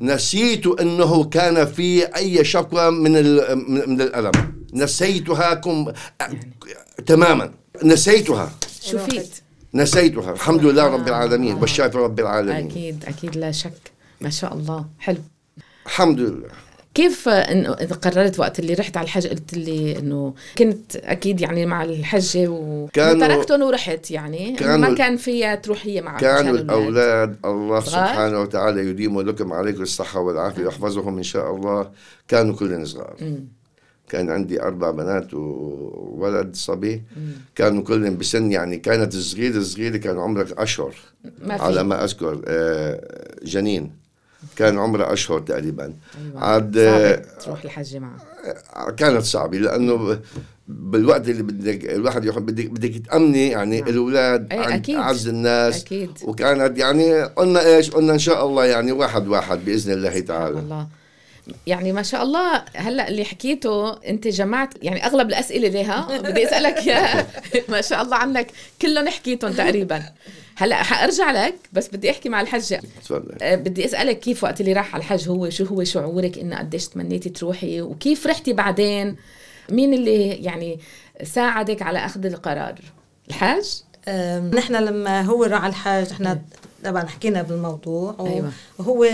نسيت 0.00 0.66
أنه 0.66 1.24
كان 1.24 1.66
في 1.66 2.04
أي 2.16 2.44
شكوى 2.44 2.90
من 2.90 3.12
من 3.88 4.00
الألم. 4.00 4.32
نسيتها 4.72 5.54
كم 5.54 5.92
تماما. 7.06 7.50
نسيتها. 7.84 8.52
شو 8.82 8.98
فيك 8.98 9.26
نسيتها. 9.74 10.32
الحمد 10.32 10.64
لله 10.64 10.86
رب 10.86 11.08
العالمين. 11.08 11.54
والشافي 11.54 11.98
رب 11.98 12.20
العالمين. 12.20 12.70
أكيد 12.70 13.04
أكيد. 13.04 13.36
لا 13.36 13.52
شك. 13.52 13.92
ما 14.20 14.30
شاء 14.30 14.54
الله. 14.54 14.84
حلو. 14.98 15.22
الحمد 15.86 16.20
لله. 16.20 16.48
كيف 16.94 17.28
انه 17.28 17.72
إذا 17.72 17.94
قررت 17.94 18.38
وقت 18.40 18.58
اللي 18.58 18.74
رحت 18.74 18.96
على 18.96 19.04
الحج 19.04 19.26
قلت 19.26 19.54
لي 19.54 19.98
إنه 19.98 20.34
كنت 20.58 20.96
أكيد 20.96 21.40
يعني 21.40 21.66
مع 21.66 21.82
الحجه 21.84 22.48
و 22.48 22.86
كانوا- 22.92 23.26
تركتهم 23.28 23.62
ورحت 23.62 24.10
يعني. 24.10 24.56
كانوا- 24.56 24.76
ما 24.88 24.94
كان 24.94 25.16
فيها 25.16 25.54
تروح 25.54 25.86
هي 25.86 26.00
معك 26.00 26.20
كانوا. 26.20 26.54
الأولاد 26.54 27.36
الله 27.44 27.80
صغار؟ 27.80 28.06
سبحانه 28.06 28.40
وتعالى 28.40 28.80
يديم 28.88 29.20
لكم 29.20 29.52
عليكم 29.52 29.82
الصحة 29.82 30.20
والعافية 30.20 30.64
ويحفظهم 30.64 31.16
إن 31.16 31.22
شاء 31.22 31.54
الله. 31.56 31.90
كانوا 32.28 32.54
كلهم 32.56 32.84
صغار. 32.84 33.16
كان 34.08 34.30
عندي 34.30 34.62
أربع 34.62 34.90
بنات 34.90 35.34
وولد 35.34 36.56
صبي. 36.56 37.02
كانوا 37.54 37.82
كلهم 37.82 38.16
بسن 38.18 38.52
يعني 38.52 38.76
كانت 38.78 39.14
الصغيرة 39.14 39.56
الصغيرة 39.56 39.96
كان 39.96 40.18
عمرها 40.18 40.46
أشهر. 40.58 40.94
ما 41.42 41.56
في. 41.56 41.62
على 41.62 41.82
ما 41.82 42.04
أذكر 42.04 42.42
آه، 42.46 43.00
جنين. 43.42 44.03
كان 44.56 44.78
عمرها 44.78 45.12
أشهر 45.12 45.40
تقريبا 45.40 45.84
أيوة. 45.84 46.44
عاد 46.44 46.78
آه، 46.78 47.22
تروح 47.44 47.64
الحجه 47.64 47.98
معك 47.98 48.94
كانت 48.96 49.22
صعبة 49.22 49.58
لأنه 49.58 50.20
بالوقت 50.68 51.28
اللي 51.28 51.42
بدك 51.42 51.84
الواحد 51.84 52.24
يروح 52.24 52.38
بدك 52.38 52.66
بدك 52.66 53.06
تأمني 53.06 53.48
يعني 53.48 53.80
نعم. 53.80 53.88
الأولاد 53.88 54.52
عند 54.52 54.72
أكيد. 54.72 54.96
اعز 54.96 55.28
الناس 55.28 55.82
أكيد. 55.82 56.10
وكانت 56.24 56.78
يعني 56.78 57.22
قلنا 57.22 57.66
إيش 57.66 57.90
قلنا 57.90 58.12
إن 58.12 58.18
شاء 58.18 58.46
الله 58.46 58.64
يعني 58.64 58.92
واحد 58.92 59.28
واحد 59.28 59.64
بإذن 59.64 59.92
الله 59.92 60.20
تعالى 60.20 60.58
الله 60.58 60.86
يعني 61.66 61.92
ما 61.92 62.02
شاء 62.02 62.22
الله 62.22 62.64
هلأ 62.74 63.08
اللي 63.08 63.24
حكيته 63.24 63.92
أنت 63.92 64.28
جمعت 64.28 64.74
يعني 64.82 65.06
أغلب 65.06 65.28
الأسئلة 65.28 65.68
ليها 65.68 66.18
بدي 66.18 66.46
أسألك 66.48 66.86
يا 66.86 67.26
ما 67.72 67.80
شاء 67.80 68.02
الله 68.02 68.16
عنك 68.16 68.46
كلهم 68.82 69.08
حكيتهم 69.08 69.52
تقريبا 69.52 70.02
هلا 70.56 70.82
حارجع 70.82 71.30
لك 71.30 71.54
بس 71.72 71.88
بدي 71.88 72.10
احكي 72.10 72.28
مع 72.28 72.40
الحجه 72.40 72.80
تفضل. 73.04 73.36
أه، 73.42 73.54
بدي 73.54 73.84
اسألك 73.84 74.18
كيف 74.18 74.44
وقت 74.44 74.60
اللي 74.60 74.72
راح 74.72 74.94
على 74.94 75.00
الحج 75.00 75.28
هو؟ 75.28 75.50
شو 75.50 75.64
هو 75.64 75.84
شعورك 75.84 76.38
إنه 76.38 76.58
قديش 76.58 76.88
تمنيتي 76.88 77.30
تروحي؟ 77.30 77.80
وكيف 77.82 78.26
رحتي 78.26 78.52
بعدين؟ 78.52 79.16
مين 79.70 79.94
اللي 79.94 80.28
يعني 80.28 80.78
ساعدك 81.22 81.82
على 81.82 81.98
أخذ 81.98 82.26
القرار؟ 82.26 82.80
الحاج؟ 83.28 83.82
نحن 84.54 84.74
لما 84.74 85.22
هو 85.22 85.44
راح 85.44 85.62
على 85.62 85.70
الحاج 85.70 86.10
إحنا 86.10 86.42
طبعا 86.84 87.06
حكينا 87.06 87.42
بالموضوع 87.42 88.16
أيوة. 88.20 88.52
وهو 88.78 89.06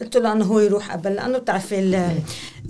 قلت 0.00 0.16
له 0.16 0.32
إنه 0.32 0.44
هو 0.44 0.60
يروح 0.60 0.92
قبل 0.92 1.14
لأنه 1.14 1.38
بتعرفي 1.38 1.78
ال- 1.78 2.14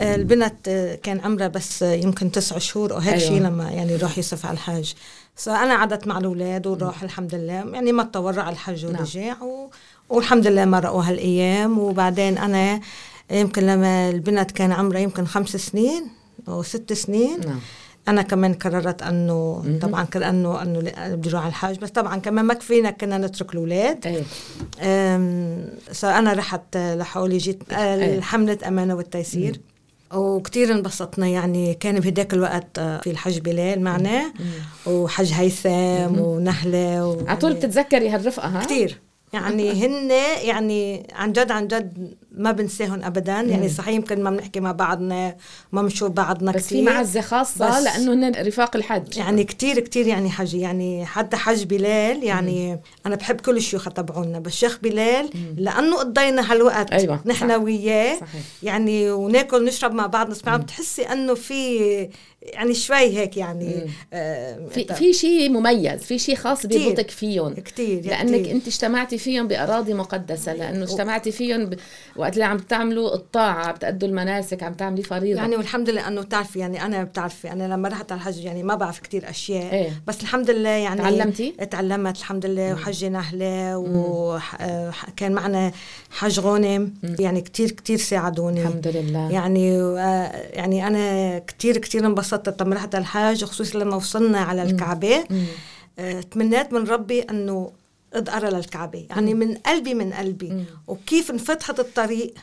البنت 0.00 0.68
كان 1.02 1.20
عمرها 1.20 1.49
بس 1.49 1.82
يمكن 1.82 2.32
تسع 2.32 2.58
شهور 2.58 2.92
أو 2.92 2.99
هيك 2.99 3.14
أيوة. 3.14 3.28
شيء 3.28 3.40
لما 3.42 3.70
يعني 3.70 3.96
راح 3.96 4.16
يوسف 4.18 4.46
على 4.46 4.54
الحج 4.54 4.92
فانا 5.34 5.75
عدت 5.75 6.06
مع 6.06 6.18
الأولاد 6.18 6.66
وراح 6.66 7.02
الحمد 7.02 7.34
لله 7.34 7.52
يعني 7.52 7.92
ما 7.92 8.02
تطور 8.02 8.40
على 8.40 8.52
الحج 8.52 8.87
نعم. 8.87 9.00
ورجع 9.00 9.42
و... 9.42 9.70
والحمد 10.08 10.46
لله 10.46 10.64
مرقوا 10.64 11.02
هالايام 11.02 11.78
وبعدين 11.78 12.38
أنا 12.38 12.80
يمكن 13.30 13.66
لما 13.66 14.10
البنت 14.10 14.50
كان 14.50 14.72
عمرها 14.72 15.00
يمكن 15.00 15.26
خمس 15.26 15.56
سنين 15.56 16.08
أو 16.49 16.62
ست 16.62 16.92
سنين 16.92 17.40
نعم. 17.40 17.60
أنا 18.11 18.23
كمان 18.23 18.55
قررت 18.55 19.02
أنه 19.02 19.64
طبعا 19.83 20.05
كانه 20.05 20.62
انه 20.62 20.81
بدي 21.14 21.29
أروح 21.31 21.40
على 21.43 21.49
الحج 21.49 21.79
بس 21.79 21.90
طبعا 21.90 22.17
كمان 22.17 22.45
ما 22.45 22.55
كفينا 22.55 22.90
كنا 22.90 23.19
نترك 23.19 23.52
الأولاد. 23.52 24.25
أم، 24.83 25.69
فانا 25.93 26.33
رحت 26.33 26.76
لحولي 26.76 27.38
جيت 27.38 27.73
أيه. 27.73 28.21
حمله 28.21 28.59
أمانة 28.69 28.95
والتيسير. 28.95 29.61
وكتير 30.14 30.73
انبسطنا. 30.73 31.29
يعني 31.29 31.75
كان 31.75 32.00
بهداك 32.00 32.35
الوقت 32.35 32.79
آه، 32.79 33.00
في 33.00 33.11
الحج 33.11 33.38
بلال 33.38 33.83
معنا. 33.83 34.33
وحج 34.87 35.33
هيثم 35.33 36.19
ونهله 36.21 37.07
و... 37.07 37.26
على 37.26 37.38
طول 37.38 37.55
بتتذكري 37.55 38.09
هالرفقة 38.09 38.49
ها؟ 38.49 38.64
كتير. 38.64 39.00
يعني 39.33 39.73
هن 39.87 40.11
يعني 40.43 41.07
عن 41.12 41.33
جد 41.33 41.50
عن 41.50 41.69
جد 41.69 42.14
ما 42.32 42.52
بنساهم 42.52 43.02
ابدا. 43.04 43.32
يعني 43.32 43.68
صحيح 43.68 43.94
يمكن 43.94 44.22
ما 44.22 44.30
بنحكي 44.30 44.60
مع 44.60 44.72
بعضنا 44.72 45.37
ما 45.72 45.82
بنشوف 45.82 46.10
بعضنا 46.10 46.52
بس 46.52 46.62
في 46.62 46.68
كتير. 46.75 46.82
معزة 46.92 47.20
خاصة 47.20 47.68
بس- 47.78 47.84
لأنه 47.84 48.12
هن 48.28 48.46
رفاق 48.46 48.76
الحج. 48.76 49.16
يعني 49.16 49.44
كتير 49.44 49.80
كتير 49.80 50.06
يعني 50.06 50.30
حجي 50.30 50.60
يعني 50.60 51.06
حتى 51.06 51.37
حج 51.37 51.64
بلال 51.64 52.25
يعني 52.25 52.80
أنا 53.06 53.16
بحب 53.16 53.40
كل 53.40 53.56
الشيوخ 53.56 53.88
تبعونا 53.88 54.38
بس 54.38 54.52
شيخ 54.52 54.78
بلال 54.82 55.30
لأنه 55.56 55.96
قضينا 55.96 56.52
هالوقت. 56.52 56.92
أيوة، 56.92 57.20
نحن. 57.26 57.50
وياه. 57.50 58.14
صحيح. 58.14 58.42
يعني 58.62 59.10
وناكل 59.10 59.64
نشرب 59.64 59.92
مع 59.94 60.06
بعض 60.06 60.30
نسمع 60.30 60.56
بتحسي 60.56 61.02
إنه 61.02 61.34
في 61.34 62.08
يعني 62.42 62.75
شوي 62.75 62.96
هيك 62.96 63.37
يعني 63.37 63.87
آه 64.12 64.68
في 64.70 64.84
في 64.94 65.12
شيء 65.12 65.49
مميز 65.50 66.00
في 66.02 66.18
شيء 66.18 66.34
خاص. 66.37 66.66
بيربطك 66.66 67.10
فيهم. 67.10 67.54
كتير 67.54 68.04
لأنك 68.06 68.40
كتير. 68.40 68.54
أنت 68.54 68.66
اجتمعتي 68.66 69.18
فيهم 69.18 69.49
بأراضي 69.49 69.94
مقدسة 69.94 70.54
لأنه 70.54 70.84
اجتمعتي 70.84 71.32
فيهم 71.32 71.64
ب... 71.66 71.75
وقت 72.20 72.32
اللي 72.34 72.44
عم 72.44 72.58
تعملوا 72.58 73.14
الطاعة 73.14 73.72
بتأدوا 73.72 74.08
المناسك 74.08 74.62
عم 74.62 74.74
تعملي 74.74 75.02
فريضة. 75.02 75.40
يعني 75.40 75.56
والحمد 75.56 75.90
لله 75.90 76.08
إنه 76.08 76.20
بتعرفي 76.20 76.58
يعني 76.58 76.84
أنا 76.84 77.04
بتعرفي 77.04 77.52
أنا 77.52 77.74
لما 77.74 77.88
رحت 77.88 78.12
على 78.12 78.20
الحج 78.20 78.44
يعني 78.44 78.62
ما 78.62 78.74
بعرف 78.74 78.98
كتير 78.98 79.30
أشياء. 79.30 79.72
إيه. 79.72 80.02
بس 80.06 80.20
الحمد 80.20 80.50
لله 80.50 80.68
يعني 80.68 81.02
تعلمتي؟ 81.02 81.54
تعلمت 81.70 82.16
الحمد 82.16 82.46
لله 82.46 82.74
وحج 82.74 83.04
نهله 83.04 83.76
وكان 83.76 85.32
معنا 85.32 85.72
حج 86.10 86.40
غونم 86.40 86.94
يعني 87.02 87.40
كتير 87.40 87.70
كتير 87.70 87.98
ساعدوني. 87.98 88.62
الحمد 88.62 88.88
لله. 88.88 89.32
يعني 89.32 89.80
آه، 89.80 90.32
يعني 90.52 90.86
أنا 90.86 91.38
كتير 91.38 91.78
كتير 91.78 92.06
انبسطت 92.06 92.62
لما 92.62 92.74
رحت 92.74 92.94
على 92.94 93.02
الحج 93.02 93.44
خصوصا 93.44 93.78
لما 93.78 93.96
وصلنا 93.96 94.40
على 94.40 94.62
الكعبة. 94.62 95.24
آه، 95.98 96.20
تمنيت 96.20 96.72
من 96.72 96.84
ربي 96.88 97.20
إنه 97.20 97.70
ادقر 98.14 98.49
للكعبة. 98.49 99.07
يعني 99.11 99.35
من 99.35 99.55
قلبي 99.55 99.95
من 99.95 100.12
قلبي. 100.12 100.64
وكيف 100.88 101.31
انفتحت 101.31 101.81
الطريق. 101.81 102.35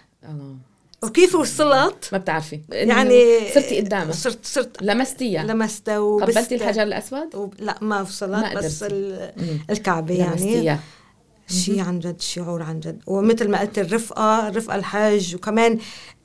وكيف 1.04 1.36
وصلت. 1.36 2.10
ما 2.12 2.18
بتعرفي. 2.18 2.60
يعني 2.72 3.40
صرتي 3.54 3.82
قدامها 3.82 4.12
صرت 4.12 4.46
صرت 4.46 4.82
لمستيها. 4.84 5.44
لمستها 5.44 6.00
قبلتي 6.18 6.56
الحجر 6.56 6.84
الأسود؟ 6.84 7.36
و... 7.36 7.50
لا 7.60 7.78
ما 7.82 8.02
وصلت 8.02 8.30
ما 8.32 8.54
بس. 8.54 8.84
ال... 8.84 9.32
مم. 9.38 9.60
الكعبة 9.70 10.14
يعني. 10.16 10.32
لمستيها. 10.32 10.80
شيء 11.50 11.80
عن 11.82 12.00
جد 12.00 12.22
شعور 12.22 12.62
عن 12.64 12.80
جد. 12.80 13.02
ومثل 13.08 13.50
ما 13.50 13.60
قلت 13.60 13.80
الرفقة 13.80 14.50
رفقة 14.50 14.76
الحج. 14.76 15.36
وكمان 15.36 15.72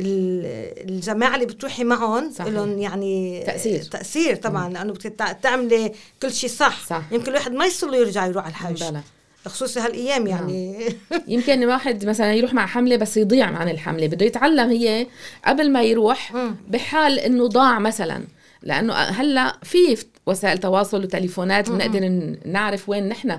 ال- 0.00 0.88
الجماعة 0.90 1.34
اللي 1.34 1.46
بتروحي 1.46 1.84
معهم. 1.84 2.32
لهم 2.40 2.78
يعني 2.78 3.42
تأثير. 3.46 3.82
تأثير 3.82 4.36
طبعا 4.36 4.68
لأنه 4.68 4.92
بدك 4.92 5.02
تع- 5.02 5.32
تعملي 5.32 5.92
كل 6.22 6.32
شيء 6.32 6.50
صح. 6.50 6.86
صح. 6.86 7.02
يمكن 7.12 7.28
الواحد 7.28 7.52
ما 7.52 7.66
يصل 7.66 7.90
له 7.90 7.96
يرجع 7.96 8.26
يروح 8.26 8.44
على 8.44 8.50
الحج. 8.52 8.84
بلا. 8.90 9.00
خصوصا 9.46 9.86
هالايام 9.86 10.26
يعني. 10.26 10.84
يمكن 11.28 11.64
واحد 11.64 12.06
مثلا 12.06 12.34
يروح 12.34 12.54
مع 12.54 12.66
حملة 12.66 12.96
بس 12.96 13.16
يضيع 13.16 13.46
عن 13.46 13.68
الحملة 13.68 14.06
بده 14.06 14.26
يتعلم 14.26 14.70
هي 14.70 15.06
قبل 15.44 15.70
ما 15.70 15.82
يروح. 15.82 16.32
بحال 16.68 17.18
إنه 17.18 17.46
ضاع 17.48 17.78
مثلا. 17.78 18.24
لأنه 18.62 18.92
هلأ 18.92 19.58
في 19.62 19.96
وسائل 20.26 20.58
تواصل 20.58 21.02
وتليفونات 21.04 21.70
بنقدر 21.70 22.34
نعرف 22.46 22.88
وين 22.88 23.08
نحن. 23.08 23.38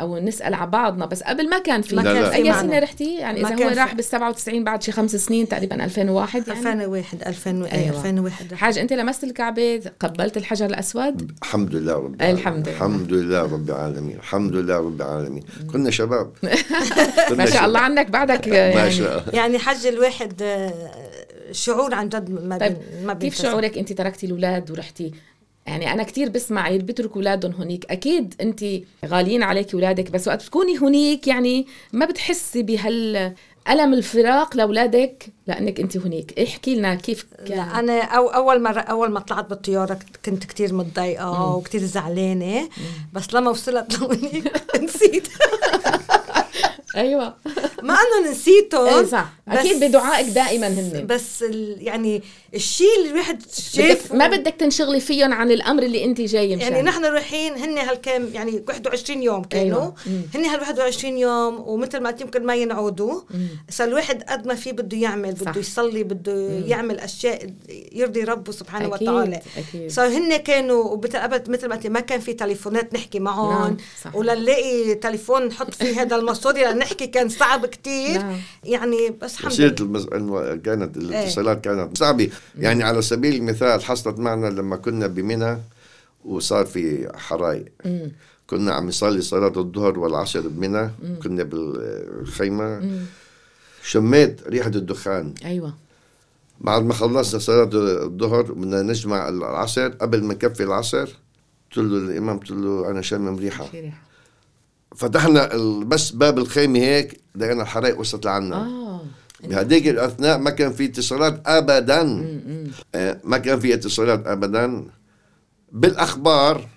أو 0.00 0.18
نسأل 0.18 0.54
على 0.54 0.70
بعضنا 0.70 1.06
بس 1.06 1.22
قبل 1.22 1.50
ما 1.50 1.58
كان 1.58 1.82
في 1.82 1.96
ما 1.96 2.02
كان 2.02 2.24
في 2.30 2.34
اي 2.34 2.42
معنا. 2.50 2.60
سنه 2.62 2.78
رحتي 2.78 3.14
يعني 3.14 3.42
ما 3.42 3.48
إذا 3.54 3.64
هو 3.64 3.68
في. 3.70 3.74
راح 3.74 3.94
بال 3.94 4.04
97 4.04 4.64
بعد 4.64 4.82
شي 4.82 4.92
خمس 4.92 5.16
سنين 5.16 5.48
تقريبا 5.48 5.84
2001 5.84 6.48
يعني 6.48 6.58
2001 6.60 7.22
2000 7.26 7.50
أيوة. 7.50 7.72
أيوة. 7.72 7.88
2001 7.96 8.52
رحت. 8.52 8.54
حاج 8.54 8.78
أنت 8.78 8.92
لمست 8.92 9.24
الكعبة 9.24 9.80
قبلت 10.00 10.36
الحجر 10.36 10.66
الأسود 10.66 11.30
الحمد 11.42 11.74
لله 11.74 11.92
رب 11.94 12.14
العالمين 12.14 12.38
الحمد 12.38 12.68
لله. 12.68 12.76
الحمد 12.76 13.12
لله 13.12 13.42
رب 13.42 13.68
العالمين 13.70 14.16
الحمد 14.16 14.52
لله 14.56 14.76
رب 14.76 14.96
العالمين 15.00 15.42
كنا 15.72 15.90
شباب 15.90 16.32
كنا 17.28 17.36
ما 17.38 17.46
شاء 17.46 17.54
شباب. 17.54 17.64
الله 17.64 17.80
عنك 17.80 18.10
بعدك 18.10 18.48
ما 18.48 18.56
يعني 18.56 18.90
شاء 18.90 19.18
الله 19.18 19.34
يعني 19.34 19.58
حج 19.58 19.86
الواحد 19.86 20.42
آه، 20.42 20.72
شعور 21.52 21.94
عن 21.94 22.08
جد 22.08 22.30
ما 22.30 22.58
طيب 22.58 22.76
ما 23.04 23.14
كيف. 23.14 23.42
شعورك 23.42 23.78
أنت 23.78 23.92
تركتي 23.92 24.26
الأولاد 24.26 24.70
ورحتي 24.70 25.12
يعني 25.66 25.92
أنا 25.92 26.02
كتير 26.02 26.28
بسمع 26.28 26.68
اللي 26.68 26.78
بيتركوا 26.82 27.16
أولادهم 27.16 27.52
هنيك 27.52 27.86
أكيد 27.92 28.34
أنت 28.40 28.64
غاليين 29.04 29.42
عليك 29.42 29.74
أولادك 29.74 30.10
بس 30.10 30.28
وقت 30.28 30.42
بتكوني 30.42 30.78
هنيك 30.78 31.28
يعني 31.28 31.66
ما 31.92 32.06
بتحسي 32.06 32.62
بهال 32.62 33.32
الم 33.70 33.94
الفراق 33.94 34.56
لأولادك 34.56 35.26
لأنك 35.46 35.80
أنت 35.80 35.96
هنيك 35.96 36.40
احكي 36.40 36.74
لنا 36.74 36.94
كيف 36.94 37.26
كان. 37.46 37.56
لا 37.56 37.78
أنا 37.78 38.02
أو 38.02 38.28
أول 38.28 38.62
مره 38.62 38.80
أول 38.80 39.10
ما 39.10 39.20
طلعت 39.20 39.50
بالطيارة 39.50 39.98
كنت 40.24 40.44
كتير 40.44 40.74
متضايقة 40.74 41.54
وكتير 41.56 41.80
زعلانة 41.80 42.68
بس 43.12 43.34
لما 43.34 43.50
وصلت 43.50 43.98
لهونيك 43.98 44.52
نسيت. 44.82 45.28
أيوه. 46.96 47.36
ما 47.82 47.94
انه 47.94 48.30
نسيتهم 48.30 48.86
إيه 48.86 49.04
صح. 49.04 49.32
أكيد 49.48 49.84
بدعائك 49.84 50.26
دائما 50.28 50.66
هن 50.68 51.06
بس 51.06 51.42
ال- 51.42 51.76
يعني 51.80 52.22
الشيء 52.54 52.86
اللي 52.98 53.10
الواحد 53.10 53.38
بدك 53.38 53.50
شايفه 53.74 54.16
ما 54.16 54.26
بدك 54.28 54.54
تنشغلي 54.58 55.00
فيهم 55.00 55.32
عن 55.32 55.50
الأمر 55.50 55.82
اللي 55.82 56.04
انت 56.04 56.20
جاي 56.20 56.50
يعني 56.50 56.64
مشان 56.72 56.84
نحن 56.84 57.04
رايحين 57.04 57.54
هن 57.54 57.78
هالكام 57.78 58.28
يعني 58.34 58.64
21 58.68 59.22
يوم 59.22 59.44
كانوا. 59.44 59.80
أيوة. 59.80 59.94
هن 60.34 60.44
هال 60.44 60.60
21 60.60 61.18
يوم 61.18 61.68
ومثل 61.68 62.00
ما 62.00 62.10
قلت 62.10 62.20
يمكن 62.20 62.46
ما 62.46 62.54
ينعودوا. 62.54 63.20
صار 63.70 63.88
الواحد 63.88 64.22
قد 64.22 64.46
ما 64.46 64.54
في 64.54 64.72
بده 64.72 64.96
يعمل 64.98 65.36
صح. 65.36 65.50
بده 65.50 65.60
يصلي 65.60 66.04
بده 66.04 66.48
يعمل 66.66 66.98
أشياء 67.00 67.46
يرضي 67.92 68.24
ربه 68.24 68.52
سبحانه 68.52 68.94
أكيد، 68.94 69.08
وتعالى. 69.08 69.40
أكيد. 69.56 69.90
صار 69.90 70.08
هن 70.08 70.36
كانوا 70.36 70.96
قبل 70.96 71.42
مثل 71.52 71.68
ما 71.68 71.74
قلت 71.76 71.86
ما 71.86 72.00
كان 72.00 72.20
في 72.20 72.32
تليفونات 72.32 72.94
نحكي 72.94 73.18
معهم. 73.18 73.62
نعم، 73.62 73.76
صح. 74.04 74.16
ولا 74.16 74.34
نلاقي 74.34 74.94
تليفون 74.94 75.46
نحط 75.46 75.74
فيه 75.74 76.02
هذا 76.02 76.16
المصوري 76.16 76.72
لنحكي 76.84 77.06
كان 77.06 77.28
صعب 77.28 77.66
كتير. 77.66 78.18
نعم. 78.18 78.36
يعني 78.64 79.10
بس 79.22 79.34
الحمد 79.34 79.60
لله. 79.60 79.74
المز... 79.80 80.06
الم- 80.12 80.60
كانت 80.60 80.96
الاتصالات 80.96 81.64
كانت 81.64 81.98
صعبة. 81.98 82.30
يعني 82.58 82.82
على 82.82 83.02
سبيل 83.02 83.34
المثال 83.34 83.82
حصلت 83.84 84.18
معنا 84.18 84.46
لما 84.46 84.76
كنا 84.76 85.06
بمنى 85.06 85.58
وصار 86.24 86.66
في 86.66 87.08
حرايق 87.14 87.64
كنا 88.46 88.72
عم 88.72 88.86
نصلي 88.88 89.20
صلاة 89.20 89.52
الظهر 89.56 89.98
والعصر 89.98 90.40
بمنى. 90.40 90.90
كنا 91.22 91.42
بالخيمة. 91.42 92.98
شميت 93.82 94.48
ريحة 94.48 94.68
الدخان. 94.68 95.34
أيوه. 95.44 95.74
بعد 96.60 96.82
ما 96.82 96.94
خلصنا 96.94 97.40
صلاة 97.40 97.70
الظهر 98.04 98.42
بدنا 98.52 98.82
نجمع 98.82 99.28
العصر. 99.28 99.88
قبل 99.88 100.24
ما 100.24 100.34
نكفي 100.34 100.62
العصر 100.62 101.08
قلت 101.70 101.78
له 101.78 101.98
الإمام 101.98 102.38
قلت 102.38 102.50
له 102.50 102.90
أنا 102.90 103.02
شامم 103.02 103.36
ريحة. 103.38 103.64
في 103.64 103.80
ريحة. 103.80 104.02
فتحنا 104.96 105.48
بس 105.86 106.10
باب 106.10 106.38
الخيمة 106.38 106.78
هيك 106.78 107.20
لقينا 107.36 107.62
الحرائق 107.62 108.00
وصلت 108.00 108.24
لعنا. 108.26 108.56
آه. 108.56 109.00
بهديك 109.44 109.88
الأثناء 109.88 110.38
ما 110.38 110.50
كان 110.50 110.72
في 110.72 110.84
اتصالات 110.84 111.42
ابدا. 111.46 112.00
آه، 112.94 113.20
ما 113.24 113.38
كان 113.38 113.60
في 113.60 113.74
اتصالات 113.74 114.26
ابدا. 114.26 114.84
بالأخبار 115.72 116.68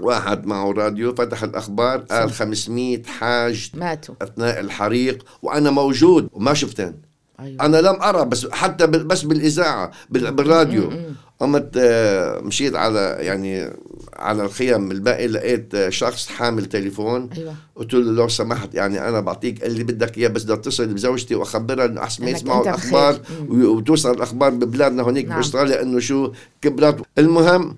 واحد 0.00 0.46
معه 0.46 0.72
راديو 0.72 1.14
فتح 1.14 1.42
الأخبار 1.42 1.98
قال 1.98 2.30
500 2.32 3.02
حاج 3.02 3.70
ماتوا. 3.74 4.14
أثناء 4.22 4.60
الحريق 4.60 5.24
وأنا 5.42 5.70
موجود 5.70 6.28
وما 6.32 6.54
شفتن 6.54 6.94
أيوة. 7.40 7.64
أنا 7.64 7.76
لم 7.76 8.02
أرى 8.02 8.24
بس 8.24 8.46
حتى 8.50 8.86
بس 8.86 9.22
بالإذاعة 9.22 9.90
بال- 10.10 10.32
بالراديو. 10.32 10.92
قمت 11.40 11.70
آه، 11.76 12.40
مشيت 12.40 12.76
على 12.76 13.16
يعني 13.20 13.70
على 14.16 14.44
الخيم 14.44 14.90
الباقي 14.90 15.26
لقيت 15.26 15.88
شخص 15.88 16.28
حامل 16.28 16.66
تليفون. 16.66 17.30
أيوة. 17.36 17.54
قلت 17.76 17.94
له 17.94 18.12
لو 18.12 18.28
سمحت 18.28 18.74
يعني 18.74 19.08
أنا 19.08 19.20
بعطيك 19.20 19.64
اللي 19.64 19.84
بدك 19.84 20.18
إياه 20.18 20.28
بس 20.28 20.44
بدي 20.44 20.52
اتصل 20.52 20.86
بزوجتي 20.86 21.34
وأخبرها 21.34 21.84
إنه 21.84 22.02
أحسن 22.02 22.24
ما 22.24 22.30
يسمعوا 22.30 22.62
الأخبار 22.62 23.20
وتوصل 23.48 24.10
الأخبار 24.10 24.50
ببلادنا 24.50 25.02
هونيك 25.02 25.28
نعم. 25.28 25.36
بأستراليا 25.36 25.82
إنه 25.82 25.98
شو 25.98 26.32
كبرت. 26.62 27.02
المهم 27.18 27.76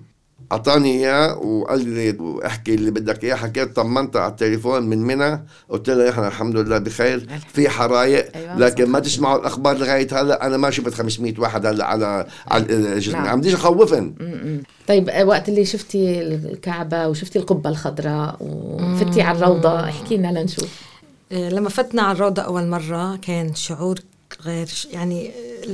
أعطاني 0.51 0.99
إياه 0.99 1.37
وقال 1.37 1.89
لي 1.89 2.17
أحكي 2.45 2.73
اللي 2.73 2.91
بدك 2.91 3.23
إياه. 3.23 3.35
حكيت 3.35 3.75
طمنت 3.75 4.15
على 4.15 4.31
التليفون 4.31 4.83
من 4.83 5.03
منى؟ 5.03 5.45
قلت 5.69 5.89
له 5.89 6.09
إحنا 6.09 6.27
الحمد 6.27 6.55
لله 6.55 6.77
بخير. 6.77 7.27
في 7.53 7.69
حرايق. 7.69 8.35
أيوة، 8.35 8.57
لكن 8.57 8.85
ما. 8.85 8.99
تسمعوا 8.99 9.39
الأخبار 9.39 9.77
لغاية 9.77 10.07
هلأ. 10.11 10.47
أنا 10.47 10.57
ما 10.57 10.69
شفت 10.69 10.93
500 10.93 11.33
واحد 11.37 11.65
هلأ 11.65 11.85
على 11.85 12.27
على 12.47 12.63
الجسم. 12.69 13.11
نعم. 13.11 13.27
عم 13.27 13.39
بديش 13.39 13.53
أخوفن. 13.53 14.13
طيب 14.87 15.09
آه، 15.09 15.25
وقت 15.25 15.49
اللي 15.49 15.65
شفتي 15.65 16.21
الكعبة 16.21 17.07
وشفتي 17.07 17.39
القبة 17.39 17.69
الخضراء 17.69 18.35
وفتي 18.39 19.21
على 19.21 19.37
الروضة 19.37 19.79
احكي 19.79 20.17
لنا 20.17 20.39
لنشوف. 20.39 20.69
آه، 21.31 21.49
لما 21.49 21.69
فتنا 21.69 22.01
على 22.01 22.15
الروضة 22.15 22.41
أول 22.41 22.67
مرة 22.67 23.15
كان 23.15 23.55
شعور 23.55 23.99
غير 24.45 24.67
يعني 24.91 25.29
آه، 25.29 25.67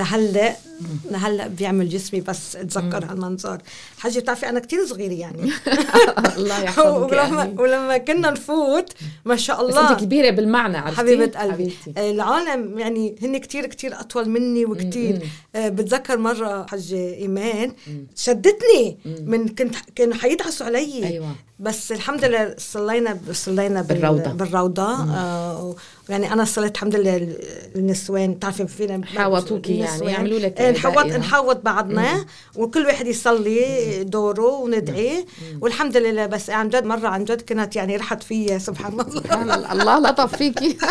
لهلا 1.11 1.27
لهلا 1.37 1.47
بيعمل 1.47 1.89
جسمي 1.89 2.21
بس 2.21 2.55
أتذكر 2.55 3.05
هالمنظر. 3.05 3.57
حاجة 3.99 4.19
بتعرفي 4.19 4.49
أنا 4.49 4.59
كتير 4.59 4.85
صغيرة 4.85 5.13
يعني. 5.13 5.51
الله 6.37 6.61
يحفظك 6.63 7.11
ولما, 7.11 7.43
أمي. 7.43 7.55
ولما 7.61 7.97
كنا 7.97 8.31
نفوت 8.31 8.93
ما 9.25 9.35
شاء 9.35 9.67
بس 9.67 9.73
الله. 9.77 9.91
أنت 9.91 9.99
كبيرة 9.99 10.29
بالمعنى 10.29 10.77
عرفتي؟ 10.77 10.97
حبيبة 10.97 11.25
قلبي. 11.39 11.53
حبيبتي. 11.53 11.93
آه، 11.97 12.11
العالم 12.11 12.79
يعني 12.79 13.15
هن 13.23 13.37
كتير 13.37 13.65
كتير 13.65 13.99
أطول 13.99 14.29
مني 14.29 14.65
وكتير. 14.65 15.19
آه، 15.55 15.69
بتذكر 15.69 16.17
مرة 16.17 16.65
حجة 16.69 17.13
إيمان 17.13 17.71
شدتني. 18.15 18.97
من 19.05 19.47
كنت 19.47 19.75
كانوا 19.95 20.13
حيدعسوا 20.15 20.65
علي. 20.65 21.07
أيوة. 21.07 21.35
بس 21.59 21.91
الحمد 21.91 22.25
لله 22.25 22.55
صلينا 22.57 23.19
صلينا 23.31 23.81
بال- 23.81 23.95
بالروضة. 23.97 24.31
بالروضة. 24.31 24.83
آه، 25.15 25.75
يعني 26.09 26.33
أنا 26.33 26.45
صليت 26.45 26.75
الحمد 26.75 26.95
لله 26.95 27.35
النسوان. 27.75 28.33
بتعرفي 28.33 28.67
فينا 28.67 29.05
حاوطوكي 29.05 29.77
يعني،. 29.77 30.05
يعملوا 30.05 30.39
لك 30.39 30.61
نحوط 30.71 31.05
دائرة. 31.05 31.17
نحوط 31.17 31.61
بعضنا 31.65 32.25
وكل 32.55 32.85
واحد 32.85 33.07
يصلي 33.07 34.03
دوره 34.03 34.47
وندعي. 34.47 35.25
والحمد 35.61 35.97
لله 35.97 36.25
بس 36.25 36.49
عن 36.49 36.69
جد 36.69 36.85
مرة 36.85 37.07
عن 37.07 37.25
جد 37.25 37.41
كانت 37.41 37.75
يعني 37.75 37.95
رحت 37.95 38.23
فيا 38.23 38.57
سبحان 38.57 38.99
الله. 38.99 39.71
الله. 39.71 39.99
لطف 39.99 40.35
فيكي. 40.35 40.77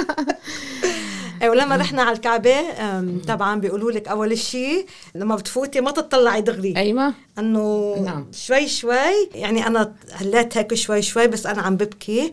أي 1.42 1.48
ولما 1.48 1.76
رحنا 1.76 2.02
على 2.02 2.16
الكعبة 2.16 2.54
أم، 2.54 3.20
طبعا 3.28 3.60
بيقولوا 3.60 3.92
لك 3.92 4.08
أول 4.08 4.38
شيء 4.38 4.86
لما 5.14 5.36
بتفوتي 5.36 5.80
ما 5.80 5.90
تطلعي 5.90 6.40
دغري. 6.40 6.76
أيوه 6.76 7.14
إنه 7.38 7.94
نعم. 8.04 8.26
شوي 8.32 8.68
شوي 8.68 9.28
يعني 9.34 9.66
أنا 9.66 9.92
هلأت 10.12 10.56
هيك 10.56 10.74
شوي 10.74 11.02
شوي 11.02 11.26
بس 11.26 11.46
أنا 11.46 11.62
عم 11.62 11.76
ببكي. 11.76 12.32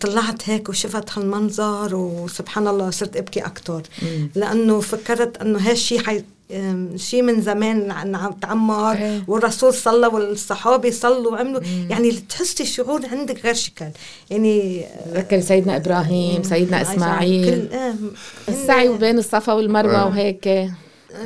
طلعت 0.00 0.48
هيك 0.48 0.68
وشفت 0.68 1.18
هالمنظر 1.18 1.94
وسبحان 1.94 2.68
الله 2.68 2.90
صرت 2.90 3.16
أبكي 3.16 3.40
أكثر 3.40 3.82
لأنه 4.34 4.80
فكرت 4.80 5.36
إنه 5.42 5.58
هالشيء 5.58 6.02
حي 6.02 6.24
شيء 6.96 7.22
من 7.22 7.40
زمان 7.42 7.92
تعمر 8.42 8.92
إيه. 8.92 9.24
والرسول 9.28 9.74
صلى 9.74 10.06
والصحابة 10.06 10.90
صلوا 10.90 11.32
وعملوا. 11.32 11.60
يعني 11.90 12.10
تحسي 12.10 12.64
شعور 12.64 13.00
عندك 13.12 13.44
غير 13.44 13.54
شكل. 13.54 13.84
يعني 14.30 14.84
تذكري 15.14 15.40
سيدنا 15.42 15.76
إبراهيم 15.76 16.42
سيدنا 16.42 16.82
إسماعيل 16.82 17.68
كل- 17.68 17.74
آه، 17.76 17.94
السعي 18.48 18.88
بين 18.88 19.18
الصفا 19.18 19.52
والمروة 19.52 20.02
آه. 20.02 20.06
وهيك. 20.06 20.48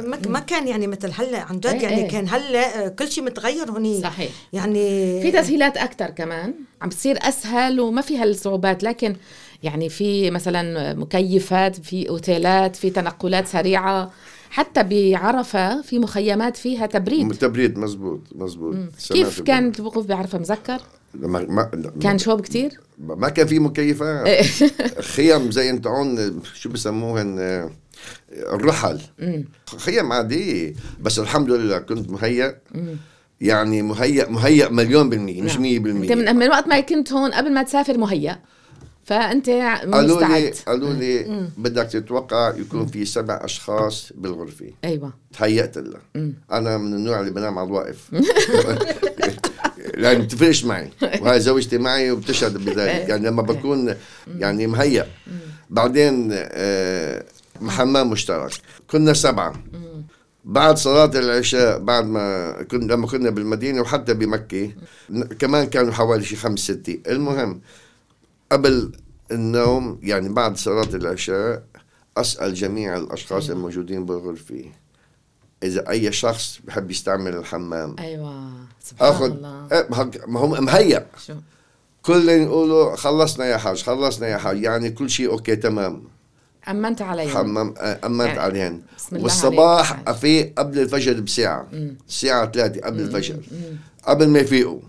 ما 0.02 0.18
ما 0.26 0.38
كان 0.40 0.68
يعني 0.68 0.86
مثل 0.86 1.10
هلا 1.18 1.40
عن 1.42 1.60
جد. 1.60 1.66
إيه 1.66 1.82
يعني 1.82 2.02
إيه. 2.04 2.08
كان 2.08 2.28
هلا 2.28 2.84
آه، 2.84 2.88
كل 2.88 3.10
شيء 3.12 3.24
متغير 3.24 3.70
هوني 3.70 4.00
صحيح. 4.02 4.30
يعني 4.52 4.82
في 5.22 5.32
تسهيلات 5.32 5.76
أكثر 5.76 6.06
كمان. 6.10 6.54
عم 6.82 6.88
بتصير 6.88 7.18
أسهل 7.22 7.80
وما 7.80 8.00
في 8.02 8.18
هالصعوبات. 8.18 8.82
لكن 8.82 9.16
يعني 9.62 9.88
في 9.88 10.30
مثلا 10.30 10.94
مكيفات 10.94 11.76
في 11.76 12.08
أوتيلات 12.08 12.76
في 12.76 12.90
تنقلات 12.90 13.46
سريعة. 13.46 14.10
حتى 14.50 14.82
بعرفة 14.82 15.82
في 15.82 15.98
مخيمات 15.98 16.56
فيها 16.56 16.86
تبريد. 16.86 17.32
تبريد 17.32 17.78
مزبوط 17.78 18.20
مزبوط. 18.34 18.76
كيف 19.12 19.40
كان 19.40 19.72
الوقوف 19.78 20.06
بعرفة؟ 20.06 20.38
مذكر؟ 20.38 20.78
لما 21.14 21.46
ما 21.48 21.70
كان 22.00 22.18
شوب 22.18 22.40
كتير؟ 22.40 22.80
ما 22.98 23.28
كان 23.28 23.46
في 23.46 23.58
مكيفات 23.58 24.44
خيم 25.14 25.50
زي 25.50 25.70
انت 25.70 25.86
عون 25.86 26.40
شو 26.54 26.68
بسموهن؟ 26.68 27.38
الرحل. 28.32 29.00
خيم 29.76 30.12
عادية 30.12 30.74
بس 31.00 31.18
الحمد 31.18 31.50
لله 31.50 31.78
كنت 31.78 32.10
مهيأ. 32.10 32.60
يعني 33.40 33.82
مهيأ 33.82 34.28
مهيأ 34.28 34.68
مليون 34.68 35.10
بالمية 35.10 35.42
مش 35.42 35.56
مية 35.56 35.76
انت 35.76 35.84
بالمية 35.84 36.14
من, 36.14 36.36
من 36.36 36.48
وقت 36.48 36.68
ما 36.68 36.80
كنت 36.80 37.12
هون 37.12 37.30
قبل 37.30 37.52
ما 37.52 37.62
تسافر 37.62 37.98
مهيأ. 37.98 38.38
فأنت 39.08 39.50
قالوا 39.50 40.02
لي 40.02 40.14
مستعد. 40.14 40.54
قالوا 40.66 40.92
لي 40.92 41.48
بدك 41.56 41.86
تتوقع 41.86 42.54
يكون 42.56 42.86
في 42.86 43.04
سبع 43.04 43.40
أشخاص 43.44 44.12
بالغرفة. 44.14 44.70
أيوه. 44.84 45.12
تهيأت 45.38 45.78
لها. 45.78 46.00
أنا 46.52 46.78
من 46.78 46.94
النوع 46.94 47.20
اللي 47.20 47.30
بنام 47.30 47.58
على 47.58 47.66
الواقف. 47.66 48.10
لأن 50.02 50.22
بتفرقش 50.22 50.64
معي. 50.64 50.90
وهي 51.20 51.40
زوجتي 51.40 51.78
معي 51.78 52.10
وبتشهد 52.10 52.64
بذلك. 52.64 53.08
يعني 53.10 53.26
لما 53.26 53.42
بكون 53.42 53.94
يعني 54.26 54.66
مهيأ. 54.66 55.06
بعدين 55.70 56.28
آه، 56.32 57.24
حمام 57.68 58.10
مشترك. 58.10 58.52
كنا 58.90 59.12
سبعة. 59.12 59.62
بعد 60.44 60.78
صلاة 60.78 61.10
العشاء 61.14 61.78
بعد 61.78 62.04
ما 62.04 62.52
كنا 62.62 62.92
لما 62.92 63.06
كنا 63.06 63.30
بالمدينة 63.30 63.80
وحتى 63.80 64.14
بمكة 64.14 64.70
كمان 65.38 65.66
كانوا 65.66 65.92
حوالي 65.92 66.24
شي 66.24 66.36
خمس 66.36 66.58
ستة 66.58 66.98
المهم 67.08 67.60
قبل 68.52 68.92
النوم 69.32 69.98
يعني 70.02 70.28
بعد 70.28 70.56
صلاة 70.56 70.94
العشاء 70.94 71.62
أسأل 72.16 72.54
جميع 72.54 72.96
الأشخاص 72.96 73.50
الموجودين 73.50 74.06
بالغرفة 74.06 74.64
إذا 75.62 75.90
أي 75.90 76.12
شخص 76.12 76.60
بحب 76.64 76.90
يستعمل 76.90 77.36
الحمام. 77.36 77.96
أيوه 77.98 78.50
سبحان 78.82 79.08
اخذ 79.08 79.24
الله. 79.24 79.68
إيه، 79.72 79.88
ما 80.26 80.40
هم 80.40 80.64
مهيأ. 80.64 81.06
شو؟ 81.26 81.34
كل 82.02 82.28
يقولوا 82.28 82.96
خلصنا 82.96 83.44
يا 83.46 83.56
حاج 83.56 83.82
خلصنا 83.82 84.26
يا 84.28 84.36
حاج 84.36 84.62
يعني 84.62 84.90
كل 84.90 85.10
شيء 85.10 85.30
أوكي 85.30 85.56
تمام. 85.56 86.02
أمنت 86.68 87.02
عليهم. 87.02 87.30
حمام 87.30 87.74
آه، 87.78 88.06
أمنت 88.06 88.36
يعني 88.36 88.66
الله 89.12 89.22
والصباح. 89.22 90.02
افيق 90.06 90.52
قبل 90.58 90.78
الفجر 90.78 91.20
بساعة. 91.20 91.68
الساعة 92.08 92.50
3 92.50 92.80
قبل 92.80 93.00
الفجر. 93.00 93.36
قبل 94.06 94.28
ما 94.28 94.38
يفيقوا. 94.38 94.80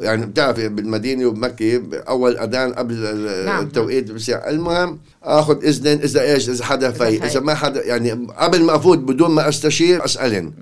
يعني 0.00 0.26
بتعرفي 0.26 0.68
بالمدينة 0.68 1.26
وبمكة 1.26 1.82
أول 2.08 2.38
أذان 2.38 2.72
قبل 2.74 2.94
ال- 2.94 3.46
نعم. 3.46 3.64
التوقيت 3.64 4.10
بساعه 4.10 4.50
المهم 4.50 4.98
آخذ 5.24 5.64
اذن 5.64 6.00
إذا 6.00 6.22
إيش 6.22 6.48
إذا 6.48 6.64
حدا 6.64 6.90
في. 6.90 7.24
إذا 7.24 7.40
ما 7.40 7.54
حدا 7.54 7.84
يعني 7.84 8.10
قبل 8.38 8.62
ما 8.62 8.76
أفوت 8.76 8.98
بدون 8.98 9.30
ما 9.30 9.48
أستشير 9.48 10.04
أسألن. 10.04 10.52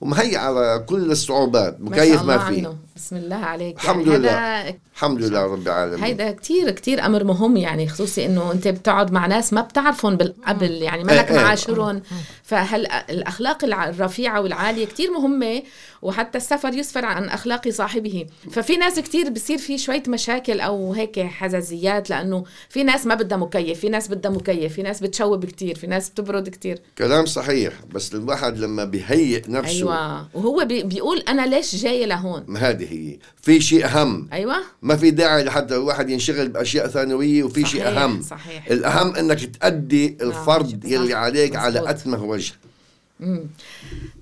ومهيئ 0.00 0.36
على 0.36 0.84
كل 0.86 1.10
الصعوبات 1.10 1.80
ما 1.80 1.90
مكيف 1.90 2.22
ما 2.22 2.38
في. 2.38 2.44
عنه. 2.58 2.76
بسم 2.96 3.16
الله 3.16 3.36
عليك. 3.36 3.76
الحمد 3.76 4.06
يعني 4.06 4.18
لله. 4.18 4.74
الحمد 4.94 5.22
لله 5.22 5.40
رب 5.44 5.62
العالمين. 5.62 6.04
هيدا 6.04 6.30
كتير 6.30 6.70
كتير 6.70 7.06
أمر 7.06 7.24
مهم 7.24 7.56
يعني 7.56 7.88
خصوصي 7.88 8.26
إنه 8.26 8.52
أنت 8.52 8.68
بتقعد 8.68 9.12
مع 9.12 9.26
ناس 9.26 9.52
ما 9.52 9.60
بتعرفهم 9.60 10.16
بالقبل 10.16 10.70
يعني 10.70 11.04
ما 11.04 11.12
لك 11.12 11.30
إيه، 11.30 11.38
إيه. 11.38 11.44
معاشرهم 11.44 12.02
فهالاخلاق 12.42 13.64
الرفيعة 13.64 14.40
والعالية 14.40 14.86
كتير 14.86 15.10
مهمة؟ 15.10 15.62
وحتى 16.02 16.38
السفر 16.38 16.74
يسفر 16.74 17.04
عن 17.04 17.24
أخلاق 17.28 17.68
صاحبه. 17.68 18.26
ففي 18.52 18.76
ناس 18.76 18.98
كتير 18.98 19.30
بصير 19.30 19.58
في 19.58 19.78
شوية 19.78 20.02
مشاكل 20.08 20.60
أو 20.60 20.92
هيك 20.92 21.20
حزازيات 21.20 22.10
لأنه 22.10 22.44
في 22.68 22.82
ناس 22.84 23.06
ما 23.06 23.14
بدها 23.14 23.38
مكيف 23.38 23.80
في 23.80 23.88
ناس 23.88 24.08
بدها 24.08 24.30
مكيف 24.30 24.72
في 24.72 24.82
ناس 24.82 25.00
بتشوب 25.00 25.44
كتير 25.44 25.78
في 25.78 25.86
ناس 25.86 26.10
بتبرد 26.10 26.48
كتير. 26.48 26.80
كلام 26.98 27.26
صحيح 27.26 27.72
بس 27.92 28.14
الواحد 28.14 28.58
لما 28.58 28.84
بيهيئ 28.84 29.42
نفسه 29.48 29.72
أيوه. 29.76 30.28
وهو 30.34 30.64
بي 30.64 30.82
بيقول 30.82 31.18
أنا 31.18 31.46
ليش 31.46 31.76
جاي 31.76 32.06
لهون؟ 32.06 32.44
ما 32.46 32.58
هذه 32.60 32.92
هي. 32.92 33.18
في 33.42 33.60
شيء 33.60 33.84
أهم. 33.84 34.28
أيوه. 34.32 34.56
ما 34.82 34.96
في 34.96 35.10
داعي 35.10 35.44
لحتى 35.44 35.74
الواحد 35.76 36.10
ينشغل 36.10 36.48
بأشياء 36.48 36.88
ثانوية 36.88 37.42
وفي 37.42 37.66
شيء 37.66 37.88
أهم. 37.88 38.22
صحيح. 38.22 38.66
الأهم 38.70 39.14
إنك 39.14 39.44
تأدي 39.44 40.16
الفرض 40.20 40.82
صح، 40.84 40.90
يلي 40.90 41.14
عليك 41.14 41.56
على 41.56 41.80
مزبوط. 41.80 41.88
أتمه 41.88 42.24
وجه. 42.24 42.52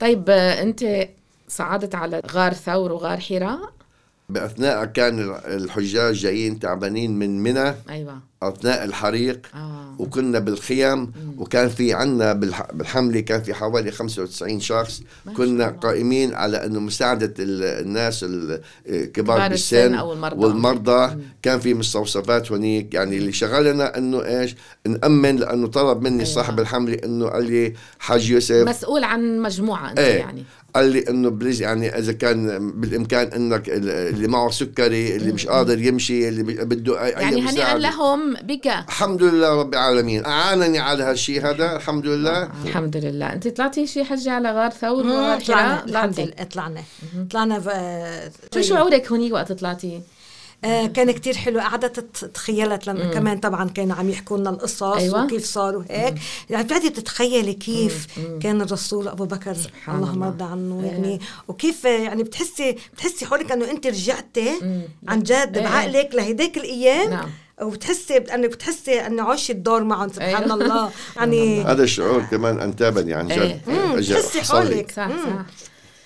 طيب 0.01 0.25
آه، 0.29 0.63
أنت 0.63 1.09
صعدت 1.49 1.95
على 1.95 2.23
غار 2.33 2.53
ثور 2.55 2.93
وغار 2.93 3.21
حراء. 3.21 3.77
بأثناء 4.29 4.85
كان 4.85 5.35
الحجاج 5.47 6.15
جايين 6.15 6.59
تعبانين 6.59 7.19
من 7.19 7.43
منى. 7.43 7.75
أيوه. 7.91 8.19
أثناء 8.43 8.85
الحريق. 8.85 9.47
آه. 9.55 9.95
وكنا 9.99 10.39
بالخيم 10.39 11.13
وكان 11.39 11.69
في 11.69 11.93
عنا 11.95 12.33
بالح- 12.33 12.73
بالحملة 12.73 13.21
كان 13.21 13.43
في 13.43 13.55
حوالي 13.55 13.91
95 13.91 14.61
شخص. 14.61 15.03
كنا 15.37 15.47
الله. 15.47 15.67
قائمين 15.67 16.35
على 16.35 16.65
إنه 16.67 16.81
مساعدة 16.81 17.35
ال- 17.39 17.87
الناس 17.87 18.25
ال- 18.25 18.61
كبار 18.87 19.05
كبار 19.07 19.51
السن 19.53 19.77
بالسن 19.77 19.95
أو 19.95 20.13
المرضى. 20.13 20.45
والمرضى. 20.47 21.17
كان 21.43 21.61
في 21.61 21.75
مستوصفات 21.75 22.53
هنيك 22.53 22.95
يعني 22.95 23.17
اللي 23.17 23.33
شغلنا 23.33 23.99
إنه 23.99 24.25
إيش؟ 24.25 24.55
نأمن 24.87 25.37
لأنه 25.37 25.67
طلب 25.67 26.03
مني 26.03 26.15
أيوة. 26.23 26.35
صاحب 26.35 26.61
الحملة 26.61 26.99
إنه 27.05 27.27
قال 27.29 27.45
لي 27.51 27.75
حاج 27.99 28.31
يوسف 28.31 28.55
مسؤول 28.69 29.05
عن 29.05 29.39
مجموعة 29.39 29.91
أنت 29.91 29.99
إيه. 29.99 30.19
يعني. 30.19 30.45
قال 30.77 30.91
لي 30.93 31.05
إنه 31.09 31.29
please 31.29 31.63
يعني 31.63 31.99
إذا 31.99 32.13
كان 32.13 32.71
بالإمكان 32.81 33.27
إنك 33.27 33.69
ال- 33.69 33.91
اللي 33.91 34.29
معه 34.29 34.51
سكري 34.51 35.17
اللي 35.17 35.33
مش 35.33 35.47
قادر 35.47 35.79
يمشي 35.83 36.29
اللي 36.29 36.43
بده 36.43 37.05
أي 37.05 37.11
يعني 37.11 37.43
هنيئا. 37.43 37.79
لهم 37.79 38.35
بك 38.35 38.67
الحمد 38.67 39.23
لله 39.23 39.61
رب 39.61 39.75
العالمين. 39.75 40.25
أعانني 40.25 40.79
على 40.79 41.05
هالشيء 41.05 41.47
هذا 41.51 41.77
الحمد 41.77 42.07
لله. 42.07 42.49
الحمد 42.65 42.97
لله. 42.97 43.33
أنت 43.33 43.49
طلعتي 43.49 43.87
شي 43.87 44.05
حجة 44.05 44.31
على 44.33 44.53
غار 44.53 44.71
ثور 44.71 45.07
وغار 45.07 45.41
طلعنا. 45.41 45.77
حراء 45.77 46.45
طلعنا. 46.51 46.83
طلعنا 47.31 47.63
شو 48.55 48.61
شعورك 48.61 49.07
هونيك 49.13 49.33
وقت 49.33 49.53
طلعتي؟ 49.53 50.01
آه 50.65 50.87
كان 50.87 51.11
كتير 51.11 51.37
حلو 51.37 51.61
قعدت 51.61 52.01
تخيلت 52.35 52.87
لما 52.87 53.11
كمان 53.15 53.39
طبعا 53.39 53.69
كانوا 53.69 53.97
عم 53.97 54.11
يحكوا 54.11 54.39
لنا 54.39 54.51
القصص 54.51 54.83
أيوة. 54.83 55.25
وكيف 55.25 55.45
صار 55.45 55.77
وهيك 55.77 56.15
يعني 56.51 56.65
بتقعدي 56.65 56.91
تتخيلي 56.91 57.55
كيف 57.55 58.07
كان 58.43 58.61
الرسول 58.63 59.09
أبو 59.09 59.25
بكر 59.25 59.55
سبحان 59.55 59.97
اللهم 59.97 60.15
الله. 60.23 60.27
رضى 60.29 60.45
عنه 60.45 60.81
إيه. 60.85 60.91
يعني 60.91 61.21
وكيف 61.49 61.85
يعني 61.85 62.23
بتحسي 62.23 62.77
بتحسي 62.95 63.27
حولك 63.27 63.53
إنه 63.53 63.71
أنت 63.71 63.87
رجعتي 63.87 64.51
عن 65.09 65.23
جد 65.23 65.57
إيه. 65.57 65.65
بعقلك 65.65 66.11
لهديك 66.15 66.57
الأيام 66.57 67.11
نعم. 67.11 67.31
وبتحسي 67.63 68.17
انك 68.17 68.51
بتحسي 68.51 69.07
إنه 69.07 69.23
عشت 69.23 69.51
الدور 69.51 69.85
معهم 69.85 70.09
سبحان 70.09 70.43
أيوة. 70.43 70.55
الله 70.55 70.91
يعني 71.17 71.63
هذا 71.65 71.83
الشعور 71.83 72.23
كمان 72.31 72.61
انتابني 72.61 73.15
عن 73.15 73.31
إيه. 73.33 73.39
جد 73.39 73.61
مم، 73.71 73.93
أجا 73.97 74.21
تحسي 74.21 74.41
حصل 74.41 74.67
لي. 74.67 74.75
حولك. 74.75 74.91
صح 74.97 75.07
مم. 75.09 75.17
صح 75.25 75.47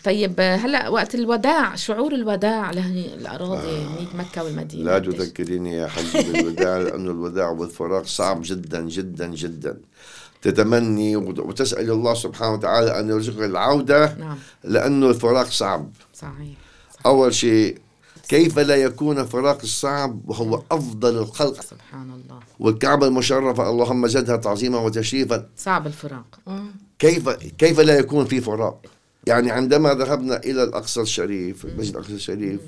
طيب 0.05 0.41
هلا 0.41 0.89
وقت 0.89 1.15
الوداع 1.15 1.75
شعور 1.75 2.15
الوداع 2.15 2.71
لهني 2.71 3.15
الأراضي 3.15 3.79
هنيك 3.85 4.15
مكة 4.15 4.45
والمدينة. 4.45 4.85
لا؟ 4.85 4.99
تذكريني 4.99 5.75
يا 5.77 5.87
حج 5.87 6.17
بالوداع 6.33 6.79
لأنه 6.79 7.11
الوداع 7.11 7.49
والفراق 7.49 8.07
صعب 8.07 8.41
جدا 8.45 8.81
جدا 8.81 9.27
جدا. 9.27 9.79
تتمني 10.43 11.17
وت- 11.17 11.39
وتسأل 11.39 11.91
الله 11.91 12.15
سبحانه 12.15 12.53
وتعالى 12.55 13.01
أن 13.01 13.09
يرزقك 13.09 13.43
العودة 13.43 14.15
نعم. 14.15 14.39
لأنه 14.65 15.09
الفراق 15.11 15.47
صعب. 15.47 15.91
صحيح 16.15 16.55
أول 17.07 17.35
شيء 17.35 17.79
كيف 18.29 18.59
لا 18.59 18.77
يكون 18.77 19.19
الفراق 19.19 19.59
الصعب 19.63 20.29
وهو 20.29 20.63
أفضل 20.71 21.19
الخلق؟ 21.19 21.61
سبحان 21.63 22.11
الله. 22.11 22.41
والكعبة 22.59 23.07
المشرفة 23.07 23.71
اللهم 23.71 24.07
زدها 24.07 24.37
تعظيما 24.37 24.79
وتشريفا. 24.79 25.47
صعب 25.57 25.87
الفراق 25.87 26.41
كيف 26.99 27.29
كيف 27.59 27.81
لا 27.81 27.99
يكون 27.99 28.25
في 28.25 28.41
فراق؟ 28.41 28.81
يعني 29.27 29.51
عندما 29.51 29.95
ذهبنا 29.95 30.37
إلى 30.37 30.63
الأقصى 30.63 31.01
الشريف 31.01 31.65
المسجد 31.65 31.95
الأقصى 31.95 32.15
الشريف 32.15 32.61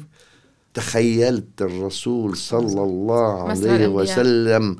تخيلت 0.74 1.62
الرسول 1.62 2.36
صلى 2.36 2.82
الله 2.82 3.48
عليه. 3.48 3.86
وسلم 3.86 4.76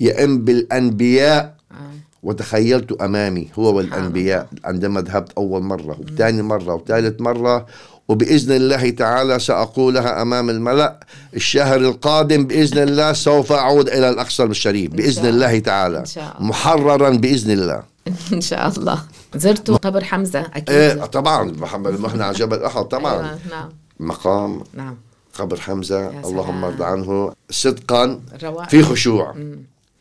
يئم 0.00 0.44
بالأنبياء 0.44 1.56
آه. 1.72 1.74
وتخيلت 2.22 2.92
أمامي 2.92 3.48
هو 3.58 3.76
والأنبياء 3.76 4.48
عندما 4.64 5.00
ذهبت 5.00 5.32
أول 5.32 5.62
مرة 5.62 5.98
وثاني 6.00 6.42
مرة 6.42 6.74
وثالث 6.74 7.20
مرة 7.20 7.66
وبإذن 8.08 8.56
الله 8.56 8.90
تعالى 8.90 9.38
سأقولها 9.38 10.22
أمام 10.22 10.50
الملأ 10.50 11.00
الشهر 11.34 11.80
القادم 11.80 12.44
بإذن 12.46 12.82
الله 12.82 13.12
سوف 13.12 13.52
أعود 13.52 13.88
إلى 13.88 14.08
الأقصى 14.08 14.42
الشريف 14.42 14.90
بإذن 14.90 15.14
شاء 15.14 15.30
الله. 15.30 15.58
تعالى 15.58 16.06
إن. 16.06 16.36
محررا 16.40 17.10
بإذن 17.10 17.50
الله 17.50 17.82
إن 18.32 18.40
شاء 18.40 18.68
الله 18.68 19.02
زرتوا 19.34 19.76
قبر 19.76 20.04
حمزة 20.04 20.40
أكيد. 20.40 20.70
إيه 20.70 21.04
طبعا 21.04 21.44
محمد 21.44 22.00
محنا 22.00 22.24
على 22.24 22.34
جبل 22.34 22.64
أحد 22.64 22.84
طبعا. 22.84 23.12
أيوة. 23.12 23.38
نعم. 23.50 23.68
مقام 24.00 24.62
نعم. 24.74 24.96
قبر 25.38 25.60
حمزة 25.60 26.08
اللهم. 26.08 26.64
ارضى 26.64 26.84
عنه. 26.84 27.32
صدقا 27.50 28.20
في 28.68 28.82
خشوع. 28.82 29.34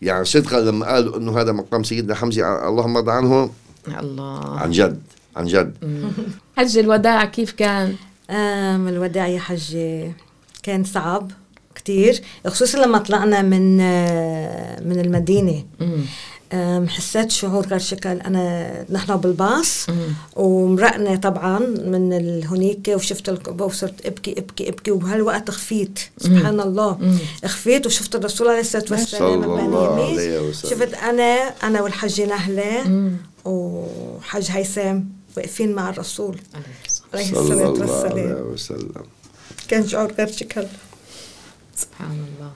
يعني 0.02 0.26
صدقا 0.26 0.60
لما 0.60 0.86
قالوا 0.86 1.18
إنه 1.18 1.42
هذا 1.42 1.52
مقام 1.52 1.84
سيدنا 1.84 2.16
حمزة 2.16 2.68
اللهم 2.68 2.98
ارضى 2.98 3.12
عنه 3.12 3.50
الله. 3.88 4.60
عن 4.60 4.72
جد 4.72 5.02
عن 5.36 5.46
جد. 5.46 5.78
حج 6.58 6.78
الوداع 6.78 7.26
كيف 7.26 7.52
كان؟ 7.52 7.96
آم 8.30 8.88
الوداع 8.88 9.28
يا 9.28 9.40
حجي 9.40 10.12
كان 10.64 10.84
صعب. 10.84 11.32
كتير 11.88 12.22
خصوصا 12.48 12.78
لما 12.78 12.98
طلعنا 12.98 13.42
من 13.42 13.78
من 14.90 15.00
المدينة. 15.00 15.66
آم، 16.54 16.88
حسيت 16.88 17.32
شعور 17.32 17.68
غير 17.68 17.80
شكل. 17.80 18.10
أنا 18.10 18.86
نحن 18.90 19.16
بالباص 19.16 19.88
ومرقنا 20.36 21.16
طبعا 21.16 21.60
من 21.60 22.14
هنيك 22.46 22.88
وشفت 22.88 23.30
القبة 23.30 23.66
وصرت 23.66 24.06
أبكي 24.06 24.32
أبكي 24.38 24.70
أبكي. 24.70 24.92
وبهالوقت 24.92 25.52
خفيت. 25.52 26.00
سبحان 26.18 26.60
الله. 26.60 27.18
خفيت 27.46 27.86
وشفت 27.86 28.16
الرسول 28.16 28.48
عليه 28.48 28.60
الصلاة 28.60 28.86
والسلام 28.92 29.42
صلى 29.42 29.56
الله 29.56 29.96
بنيمي. 29.96 30.12
عليه 30.12 30.40
وسلم. 30.40 30.72
شفت 30.72 30.94
أنا 30.94 31.54
أنا 31.64 31.82
والحجة 31.82 32.26
نهلة. 32.26 33.12
وحج 33.46 34.52
هيثم 34.52 35.00
واقفين 35.38 35.72
مع 35.76 35.90
الرسول. 35.90 36.38
عليه 37.14 37.26
صلى 37.26 37.40
الصلاة 37.40 37.70
الله 37.70 37.96
عليه 37.96 38.24
والسلام. 38.24 38.52
وسلم. 38.54 39.04
كان 39.68 39.88
شعور 39.88 40.12
غير 40.12 40.32
شكل. 40.32 40.66
سبحان 41.78 42.26
الله. 42.28 42.52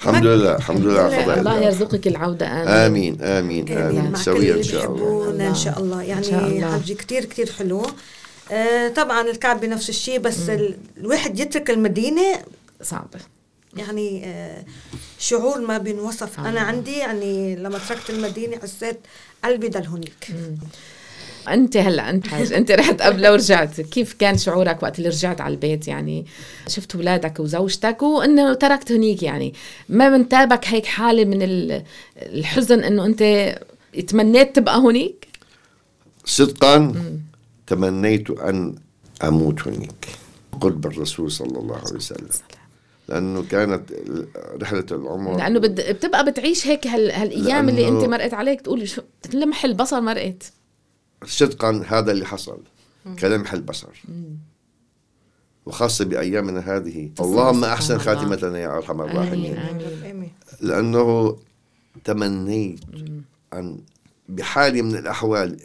الحمد 0.00 0.26
لله 0.26 0.56
الحمد 0.56 0.80
لله 0.80 1.00
على 1.00 1.22
فضل 1.22 1.38
الله 1.38 1.40
الله. 1.40 1.66
يرزقك 1.66 2.06
العودة 2.06 2.46
آمين. 2.46 2.68
آمين 2.68 3.22
آمين 3.22 3.68
آمين. 3.68 3.98
آمين. 3.98 4.10
مع 4.10 4.18
كل 4.18 4.24
سويا 4.24 4.48
إن 4.48 4.50
اللي 4.50 4.62
شاء 4.62 4.86
الله. 4.86 4.94
بيحبونا 4.94 5.48
إن 5.48 5.54
شاء 5.54 5.78
الله. 5.78 6.02
يعني 6.02 6.26
إن 6.26 6.30
شاء 6.30 6.46
الله. 6.46 6.78
حجي 6.78 6.94
كتير 6.94 7.24
كتير 7.24 7.52
حلو 7.52 7.86
آه 8.52 8.88
طبعا 8.88 9.20
الكعبة 9.20 9.66
نفس 9.66 9.88
الشيء 9.88 10.18
بس 10.18 10.48
ال... 10.48 10.76
الواحد 10.96 11.38
يترك 11.40 11.70
المدينة 11.70 12.42
صعبة. 12.82 13.20
يعني 13.76 14.26
آه 14.26 14.64
شعور 15.18 15.60
ما 15.60 15.78
بينوصف 15.78 16.40
أنا 16.40 16.60
عندي 16.60 16.98
يعني 16.98 17.56
لما 17.56 17.78
تركت 17.88 18.10
المدينة 18.10 18.58
حسيت 18.62 19.00
قلبي 19.44 19.68
ضل 19.68 19.86
هنيك 19.86 20.26
أنت 21.54 21.76
هلأ 21.76 22.10
أنت 22.10 22.26
حاج 22.26 22.52
أنت 22.52 22.70
رحت 22.70 23.02
قبل 23.02 23.28
ورجعت 23.28 23.80
كيف 23.80 24.12
كان 24.12 24.38
شعورك 24.38 24.82
وقت 24.82 24.98
اللي 24.98 25.08
رجعت 25.08 25.40
على 25.40 25.54
البيت؟ 25.54 25.88
يعني 25.88 26.26
شفت 26.68 26.94
اولادك 26.94 27.40
وزوجتك 27.40 28.02
وإنه 28.02 28.54
تركت 28.54 28.92
هنيك 28.92 29.22
يعني. 29.22 29.54
ما 29.88 30.08
منتابك 30.08 30.66
هيك 30.66 30.86
حالة 30.86 31.24
من 31.24 31.42
ال- 31.42 31.82
الحزن 32.16 32.80
إنه 32.84 33.04
أنت 33.06 33.54
تمنيت 34.08 34.56
تبقى 34.56 34.78
هنيك؟ 34.78 35.28
صدقا 36.24 36.94
تمنيت 37.66 38.30
أن 38.30 38.74
أموت 39.24 39.68
هناك 39.68 40.06
قرب 40.60 40.86
الرسول 40.86 41.30
صلى 41.30 41.58
الله 41.58 41.76
عليه 41.76 41.96
وسلم. 41.96 42.28
لأنه 43.08 43.44
كانت 43.50 43.82
رحلة 44.62 44.86
العمر. 44.90 45.36
لأنه. 45.38 45.58
بتبقى 45.58 46.24
بتعيش 46.24 46.66
هيك 46.66 46.86
هال... 46.86 47.10
هالأيام 47.10 47.68
اللي 47.68 47.88
أنت 47.88 48.04
مرقت 48.04 48.34
عليك 48.34 48.60
تقولي 48.60 48.86
شو 48.86 49.02
لمح 49.34 49.64
البصر 49.64 50.00
مرقت. 50.00 50.52
صدقا 51.24 51.84
هذا 51.88 52.12
اللي 52.12 52.26
حصل. 52.26 52.60
كلمح 53.18 53.52
البصر 53.52 54.02
وخاصة 55.66 56.04
بأيامنا 56.04 56.76
هذه. 56.76 57.10
اللهم 57.20 57.64
أحسن. 57.64 57.98
خاتمتنا 57.98 58.58
يا 58.58 58.76
أرحم 58.76 59.00
الراحمين. 59.00 59.58
لأنه 60.60 61.36
تمنيت 62.04 62.80
أن 63.52 63.80
بحال 64.28 64.82
من 64.82 64.96
الأحوال 64.96 65.60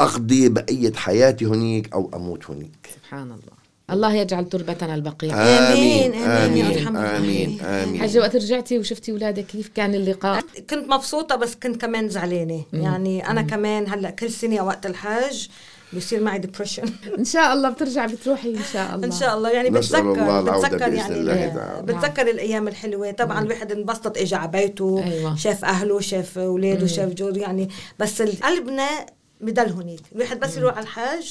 أقضي 0.00 0.48
بقية 0.48 0.92
حياتي 0.92 1.44
هنيك 1.46 1.92
أو 1.92 2.10
أموت 2.14 2.50
هنيك. 2.50 2.88
سبحان 2.94 3.26
الله. 3.26 3.59
الله 3.92 4.14
يجعل 4.14 4.48
تربتنا 4.48 4.94
البقيع 4.94 5.34
آمين، 5.34 6.14
آمين. 6.14 6.14
آمين، 6.14 6.64
آمين. 6.64 6.78
أرحم 6.78 6.96
آمين. 6.96 7.60
حاجة 8.00 8.18
وقت 8.18 8.36
رجعتي 8.36 8.78
وشفتي 8.78 9.12
اولادك 9.12 9.46
كيف 9.46 9.68
كان 9.74 9.94
اللقاء؟ 9.94 10.40
كنت 10.70 10.88
مبسوطة 10.88 11.36
بس 11.36 11.54
كنت 11.54 11.80
كمان 11.80 12.08
زعلانة. 12.08 12.64
يعني 12.72 13.28
أنا 13.30 13.42
كمان 13.42 13.88
هلأ 13.88 14.10
كل 14.10 14.30
سنة 14.30 14.64
وقت 14.64 14.86
الحج 14.86 15.48
بيصير 15.92 16.20
معي 16.22 16.38
ديبرشن 16.38 16.82
إن 17.18 17.24
شاء 17.24 17.52
الله 17.52 17.70
بترجع 17.70 18.06
بتروحي 18.06 18.50
إن 18.50 18.62
شاء 18.72 18.94
الله. 18.94 19.06
إن 19.06 19.12
شاء 19.12 19.36
الله. 19.36 19.50
يعني 19.50 19.70
بتذكر 19.70 20.00
الله 20.00 20.40
بتذكر 20.58 20.92
يعني 20.92 21.14
الله 21.14 21.44
ال- 21.46 21.54
تعالى. 21.54 21.82
بتذكر 21.82 22.30
الأيام 22.30 22.68
الحلوة. 22.68 23.10
طبعا 23.10 23.42
الواحد 23.42 23.72
انبسط 23.72 24.18
اجى 24.18 24.34
على 24.34 24.50
بيته 24.50 25.04
أيوة. 25.04 25.36
شاف 25.36 25.64
أهله 25.64 26.00
شاف 26.00 26.38
أولاده 26.38 26.86
شاف 26.86 27.08
جوز 27.14 27.36
يعني 27.38 27.68
بس 27.98 28.22
قلبنا 28.22 28.88
بضل 29.40 29.72
هنيك. 29.72 30.00
الواحد 30.14 30.40
بس 30.40 30.56
يروح 30.56 30.76
على 30.76 30.82
الحج 30.82 31.26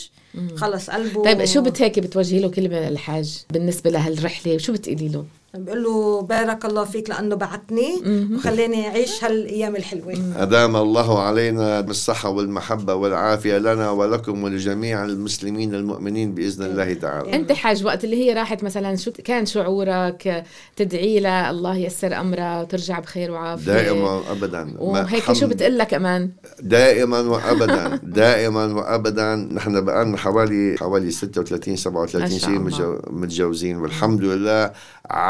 خلص 0.55 0.89
قلبه. 0.89 1.23
طيب 1.23 1.45
شو 1.45 1.61
بت 1.61 1.81
هيك 1.81 1.99
بتوجهي 1.99 2.39
له 2.39 2.49
كلمة 2.49 2.89
للحاج 2.89 3.43
بالنسبة 3.49 3.89
لهالرحلة؟ 3.89 4.57
شو 4.57 4.73
بتقولي 4.73 5.09
له؟ 5.09 5.25
بقول 5.53 5.83
له 5.83 6.21
بارك 6.21 6.65
الله 6.65 6.83
فيك 6.83 7.09
لأنه 7.09 7.35
بعتني 7.35 8.01
وخلاني 8.35 8.87
أعيش 8.87 9.23
هالأيام 9.23 9.75
الحلوة. 9.75 10.13
أدام 10.37 10.75
الله 10.75 11.21
علينا 11.21 11.81
بالصحة 11.81 12.29
والمحبة 12.29 12.93
والعافية 12.95 13.57
لنا 13.57 13.91
ولكم 13.91 14.43
ولجميع 14.43 15.05
المسلمين 15.05 15.75
المؤمنين 15.75 16.33
بإذن 16.35 16.65
الله 16.65 16.93
تعالى. 16.93 17.33
أنت 17.33 17.51
حاج 17.51 17.85
وقت 17.85 18.03
اللي 18.03 18.15
هي 18.25 18.33
راحت 18.33 18.63
مثلا 18.63 18.95
شو 18.95 19.11
كان 19.11 19.45
شعورك 19.45 20.43
تدعي 20.75 21.19
لها 21.19 21.49
الله 21.51 21.75
ييسر 21.75 22.19
امرها 22.19 22.61
وترجع 22.61 22.99
بخير 22.99 23.31
وعافية؟ 23.31 23.65
دائما 23.73 24.21
أبدا 24.31 24.63
ما- 24.63 24.79
وهيك 24.79 25.33
شو 25.33 25.47
بتقول 25.47 25.77
لك 25.77 25.87
كمان 25.87 26.29
دائما 26.61 27.19
وابدا. 27.19 27.99
دائما 28.21 28.65
وابدا. 28.65 29.35
نحن 29.35 29.85
بقالنا 29.85 30.17
حوالي 30.17 30.75
حوالي 30.79 31.11
36 31.11 31.75
37 31.75 32.57
ما 32.59 32.69
شاء 32.69 32.77
سنه 32.79 32.99
متجوزين. 33.09 33.77
والحمد 33.77 34.21
لله 34.21 34.71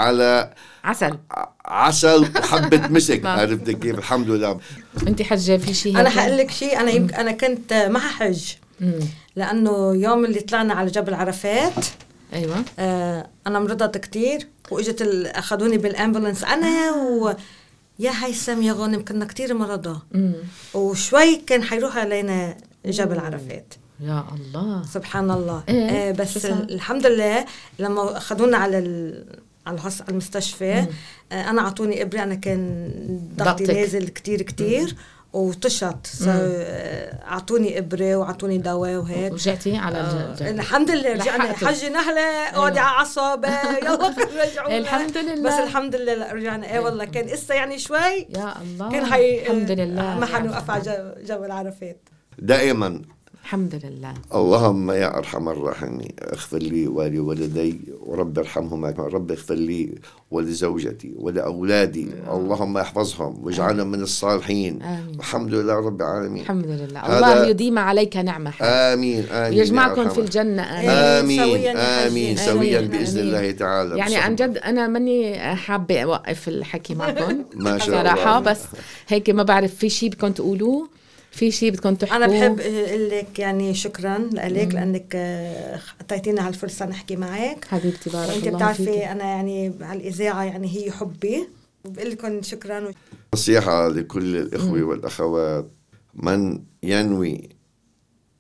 على 0.10 0.54
عسل. 0.84 1.18
عسل 1.66 2.22
وحبة 2.38 2.88
مسك. 2.96 3.24
نعم. 3.24 3.40
عرفت 3.40 3.70
كيف؟ 3.72 3.98
الحمد 3.98 4.30
لله. 4.30 4.60
أنت 5.08 5.22
حجة 5.22 5.58
في 5.58 5.74
شيء 5.74 6.00
أنا؟ 6.00 6.10
حقول 6.10 6.38
لك 6.38 6.52
شيء 6.52 6.80
أنا 6.80 6.92
يمكن 6.92 7.16
أنا 7.16 7.32
كنت 7.32 7.74
ما 7.74 8.00
حج. 8.00 8.44
لأنه 9.36 9.96
يوم 9.96 10.26
اللي 10.26 10.40
طلعنا 10.40 10.74
على 10.74 10.92
جبل 10.92 11.14
عرفات 11.14 11.86
أيوه. 12.34 12.56
آه 12.80 13.28
أنا 13.48 13.60
مرضت 13.60 13.98
كتير 13.98 14.48
وإجت 14.72 15.02
ال- 15.02 15.28
أخذوني 15.28 15.78
بالأمبولانس 15.78 16.44
أنا 16.44 16.92
و 16.92 17.34
يا 18.00 18.12
هيثم 18.26 18.62
يا 18.62 18.74
غانم 18.74 19.06
كنا 19.06 19.26
كتير 19.26 19.54
مرضى. 19.54 20.00
وشوي 20.74 21.36
كان 21.36 21.64
حيروح 21.64 21.98
علينا 21.98 22.58
جبل 22.86 23.20
عرفات. 23.20 23.74
يا 24.00 24.26
الله. 24.36 24.84
سبحان 24.94 25.32
الله. 25.32 25.64
إيه، 25.70 25.90
آه 25.90 26.12
بس؟ 26.12 26.46
الحمد 26.46 27.06
لله 27.06 27.46
لما 27.80 28.18
أخذونا 28.18 28.58
على 28.58 28.78
ال... 28.80 29.26
على 29.70 29.80
المستشفى. 30.10 30.74
آه 31.32 31.50
أنا 31.50 31.62
أعطوني 31.62 32.02
إبرة 32.02 32.24
أنا 32.24 32.36
كان 32.36 32.92
ضغطي. 33.36 33.64
نازل 33.64 34.08
كتير 34.08 34.42
كتير 34.42 34.96
وطشت. 35.34 36.08
آه، 36.28 37.24
أعطوني 37.32 37.78
إبرة 37.80 38.16
وأعطوني 38.16 38.58
دواء 38.58 38.96
وهيك. 38.96 39.34
رجعتي 39.34 39.78
على 39.78 39.98
آه، 39.98 40.50
الحمد 40.50 40.92
لله 40.92 41.14
رجعنا. 41.14 41.44
حجي 41.54 41.90
نهله 41.90 42.22
اقعدي 42.22 42.80
على 42.80 42.98
عصب 42.98 43.46
يلا 43.84 44.14
رجعونا. 44.44 44.78
الحمد 44.78 45.18
لله. 45.18 45.50
بس 45.50 45.60
الحمد 45.70 45.96
لله 45.96 46.14
لا 46.14 46.34
رجعنا. 46.34 46.74
إيه 46.74 46.80
والله 46.80 47.06
كان 47.06 47.30
اسا 47.30 47.54
يعني 47.54 47.80
شوي. 47.80 48.28
يا 48.30 48.54
الله. 48.62 48.92
كان 48.92 49.06
حي 49.06 49.42
الحمد 49.42 49.72
لله. 49.72 50.20
ما 50.20 50.26
حنوقف 50.26 50.72
على 50.72 51.16
جبل 51.26 51.52
عرفات 51.52 52.10
دائما 52.40 53.02
الحمد 53.50 53.82
لله 53.86 54.14
اللهم 54.36 54.92
يا 54.92 55.18
أرحم 55.18 55.50
الراحمين 55.50 56.12
اغفر 56.34 56.58
لي 56.58 56.88
ولوالدي 56.88 57.80
ورب 58.06 58.40
ارحمهما 58.40 58.90
رب 59.00 59.32
اغفر 59.32 59.54
لي 59.56 59.90
ولزوجتي 60.32 61.14
ولأولادي 61.18 62.08
اللهم 62.34 62.78
احفظهم 62.78 63.46
واجعلهم 63.46 63.88
من 63.92 64.02
الصالحين 64.02 64.82
آمين. 64.82 65.16
الحمد 65.20 65.54
لله 65.54 65.74
رب 65.74 66.02
العالمين 66.02 66.42
الحمد 66.42 66.66
لله 66.66 67.00
هذا- 67.00 67.18
الله 67.18 67.46
يديم 67.48 67.80
عليك 67.80 68.18
نعمة. 68.18 68.52
آمين 68.62 69.24
آمين 69.26 69.58
يا 69.58 69.62
يجمعكم 69.64 70.02
أرحم 70.02 70.14
في 70.14 70.22
الجنة 70.22 70.62
آمين 70.64 70.90
آه. 70.90 71.20
آمين 71.20 71.40
سوياً 71.44 71.72
يا 71.74 72.08
آمين 72.08 72.38
حجي. 72.38 72.46
سويا 72.52 72.80
آمين. 72.80 72.90
بإذن 72.92 73.20
آمين. 73.20 73.36
الله 73.36 73.52
تعالى 73.52 73.98
يعني. 73.98 74.16
عن 74.16 74.36
جد 74.36 74.58
أنا 74.58 74.88
ماني 74.88 75.40
حابة 75.56 76.00
أوقف 76.04 76.48
الحكي 76.48 76.96
معكم 76.96 77.44
ما 77.66 77.78
شاء 77.78 77.90
صراحة 77.90 78.38
الله. 78.38 78.52
بس 78.52 78.62
هيك 79.08 79.30
ما 79.30 79.44
بعرف 79.44 79.76
في 79.76 79.90
شيء 79.90 80.10
بدكم 80.10 80.28
تقولوه 80.32 80.99
في 81.32 81.52
شيء 81.52 81.72
بدكم 81.72 81.96
تحكوا 81.96 82.16
أنا 82.16 82.28
بحب 82.28 82.60
أقول 82.60 83.10
لك 83.10 83.40
يعني 83.40 83.74
شكرا 83.74 84.18
لك 84.18 84.74
لأنك 84.74 85.12
آه، 85.16 85.80
أعطيتينا 86.02 86.48
هالفرصة 86.48 86.86
نحكي 86.86 87.16
معك. 87.16 87.66
حبيبتي 87.66 88.10
بارك 88.10 88.30
وأنت 88.30 88.48
الله 88.48 88.58
بتعرفي 88.58 88.86
فيك 88.86 89.04
أنا 89.04 89.24
يعني 89.24 89.74
هالإذاعة 89.82 90.44
يعني 90.44 90.78
هي 90.78 90.92
حبي. 90.92 91.48
وبقول 91.86 92.10
لكم 92.10 92.42
شكرا 92.42 92.92
نصيحة 93.34 93.88
لكل 93.88 94.36
الإخوة 94.38 94.84
والأخوات. 94.84 95.72
من 96.16 96.60
ينوي 96.84 97.50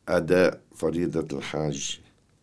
أداء 0.09 0.61
فريضة 0.75 1.37
الحاج؟ 1.37 1.99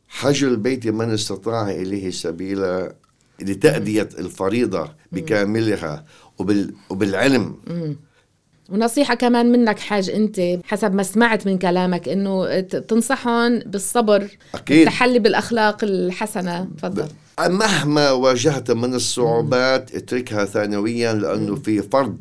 حج 0.08 0.44
البيت 0.44 0.86
من 0.86 1.10
استطاع 1.10 1.70
إليه 1.70 2.10
سبيلا 2.10 2.94
لتأدية 3.40 4.08
الفريضة 4.18 4.92
بكاملها 5.12 6.04
وبال 6.38 6.74
وبالعلم. 6.90 7.56
ونصيحة 8.70 9.14
كمان 9.14 9.52
منك 9.52 9.78
حاج 9.78 10.10
أنت 10.10 10.40
حسب 10.64 10.94
ما 10.94 11.02
سمعت 11.02 11.46
من 11.46 11.58
كلامك 11.58 12.08
إنه 12.08 12.60
ت- 12.60 12.76
تنصحهم 12.76 13.58
بالصبر 13.58 14.28
أكيد. 14.54 14.78
التحلي 14.78 15.18
بالأخلاق 15.18 15.84
الحسنة. 15.84 16.68
تفضل. 16.78 17.06
مهما 17.40 18.10
واجهت 18.10 18.70
من 18.70 18.94
الصعوبات 18.94 19.94
اتركها 19.94 20.44
ثانويا 20.44 21.12
لأنه 21.12 21.54
في 21.56 21.82
فرض 21.82 22.16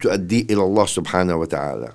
تؤدي 0.00 0.46
إلى 0.50 0.62
الله 0.62 0.86
سبحانه 0.86 1.36
وتعالى. 1.36 1.92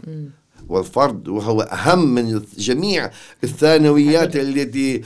والفرض 0.69 1.27
وهو 1.27 1.62
أهم 1.62 2.15
من 2.15 2.41
جميع 2.57 3.12
الثانويات 3.43 4.35
التي 4.35 5.01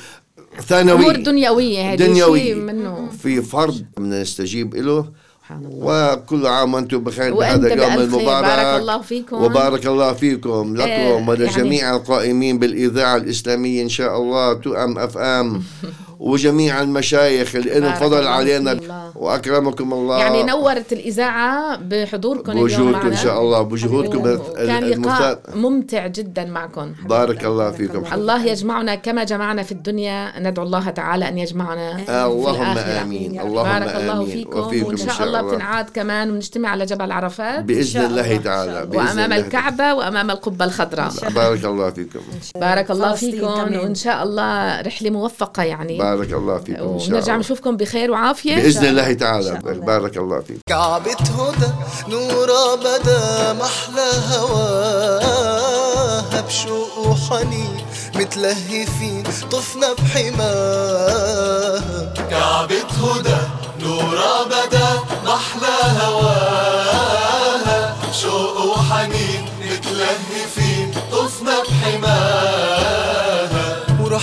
ثانوية 0.62 0.94
أمور 1.00 1.16
دنيوية 1.16 1.94
هذه 1.94 1.98
دنيوية. 1.98 2.44
شيء 2.44 2.56
منه. 2.56 3.10
في 3.24 3.42
فرض 3.42 3.84
بدنا 3.98 4.22
نستجيب 4.22 4.76
له 4.76 5.12
سبحان 5.54 5.66
الله 5.66 6.14
وكل 6.14 6.48
عام 6.48 6.74
وأنتم 6.74 7.04
بخير 7.04 7.34
بهذا 7.34 7.74
اليوم. 7.74 7.94
المبارك 7.94 8.46
بارك 8.46 8.82
الله 8.82 9.02
فيكم. 9.02 9.44
وبارك 9.44 9.86
الله 9.86 10.14
فيكم 10.14 10.76
لكم 10.76 10.90
إيه، 10.90 11.28
ولجميع 11.28 11.96
القائمين 11.96 12.60
بالإذاعة 12.60 13.16
الإسلامية 13.18 13.84
إن 13.84 13.90
شاء 13.90 14.18
الله 14.18 14.54
تؤم 14.54 14.98
أف 15.00 15.18
أم 15.18 15.64
وجميع 16.24 16.82
المشايخ 16.82 17.56
اللي 17.56 17.80
لهم 17.80 17.94
فضل 17.94 18.20
الله 18.20 18.30
علينا. 18.30 18.72
الله. 18.72 19.12
وأكرمكم 19.16 19.94
الله. 19.94 20.20
يعني 20.20 20.44
نورت 20.44 20.94
الإذاعة 20.94 21.76
بحضوركم 21.76 22.52
اليوم 22.52 22.68
بوجودكم 22.68 23.08
إن 23.08 23.16
شاء 23.16 23.42
الله. 23.42 23.62
بوجودكم 23.62 24.38
كان 24.56 24.84
لقاء 24.84 25.40
ممتع 25.56 26.08
جدا 26.08 26.46
معكم. 26.46 26.94
بارك 27.06 27.46
الله 27.46 27.72
فيكم. 27.72 28.04
الله 28.14 28.46
يجمعنا 28.46 28.96
كما 28.96 29.24
جمعنا 29.24 29.64
في 29.64 29.72
الدنيا. 29.72 30.40
ندعو 30.40 30.66
الله 30.66 30.90
تعالى 30.90 31.28
أن 31.30 31.38
يجمعنا 31.38 31.98
في 31.98 32.12
اللهم. 32.26 32.78
آمين. 32.78 33.42
اللهم 33.42 33.80
بارك 33.80 33.96
الله 33.96 34.14
آمين. 34.14 34.28
فيكم. 34.28 34.60
وفيكم 34.60 34.88
وإن 34.88 34.98
شاء 34.98 35.24
الله 35.24 35.42
بتنعاد 35.42 35.90
كمان 35.90 36.32
ونجتمع 36.32 36.70
على 36.70 36.86
جبل 36.86 37.12
عرفات. 37.12 37.64
بإذن 37.64 37.84
شاء 37.84 38.06
الله 38.06 38.32
الله. 38.32 38.44
تعالى. 38.44 38.86
بإذن 38.86 38.98
وأمام 38.98 39.34
الله 39.34 39.38
الكعبة 39.38 39.94
وأمام 39.94 40.32
القبة 40.32 40.66
الخضراء. 40.66 41.12
بارك 41.36 41.66
الله 41.66 41.90
فيكم. 41.90 42.20
بارك 42.56 42.92
الله 42.92 43.14
فيكم. 43.14 43.48
وإن 43.48 43.96
شاء 43.96 44.24
الله 44.24 44.82
رحلة 44.82 45.10
موفقة 45.10 45.64
يعني. 45.64 46.13
بارك 46.16 46.34
الله 46.34 46.58
فيكم 46.60 46.84
إن 46.94 47.00
شاء 47.00 47.10
ونرجع 47.10 47.34
الله. 47.34 47.38
نشوفكم 47.38 47.78
بخير 47.78 48.12
وعافية. 48.12 48.56
بإذن 48.56 48.86
الله 48.86 49.14
تعالى. 49.14 49.60
بارك 49.64 50.18
الله 50.18 50.40
فيكم 50.42 50.60
كعبة 50.68 51.12
هدى 51.12 51.72
نورا 52.08 52.76
بدا 52.76 53.54
محلى 53.54 54.12
هواها 54.32 56.42
بشوق 56.48 56.98
وحنين 57.08 57.78
متلهفين 58.16 59.24
طفنا 59.52 59.94
بحماها 59.94 62.14
كعبة 62.30 62.76
هدى 63.04 63.38
نورا 63.84 64.44
بدا 64.44 64.88
محلى 65.26 65.78
هواها 66.02 67.96
شوق 68.22 68.66
وحنين 68.66 69.46
متلهفين 69.72 70.92
طفنا 71.12 71.56
بحماها 71.64 72.53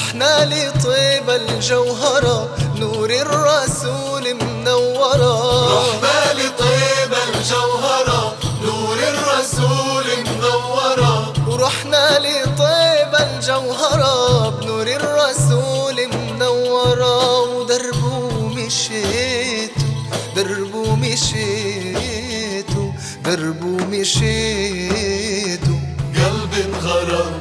ورحنا 0.01 0.45
لطيبة 0.45 1.37
الجوهرة 1.37 2.57
نور 2.77 3.11
الرسول 3.11 4.35
منورة. 4.35 5.35
رحنا 5.77 6.33
لطيبة 6.33 7.21
الجوهرة 7.29 8.35
نور 8.65 8.99
الرسول 9.13 10.07
منورة. 10.27 11.33
ورحنا 11.49 12.19
لطيبة 12.19 13.19
الجوهرة 13.19 14.49
بنور 14.49 14.87
الرسول 14.87 15.97
منورة. 16.09 17.41
ودربه 17.41 18.49
مشيتو 18.57 19.89
دربه 20.37 20.97
مشيتو 20.97 22.85
دربه 23.25 23.85
مشيتو 23.93 25.75
قلبي 26.17 26.61
انغرم 26.65 27.35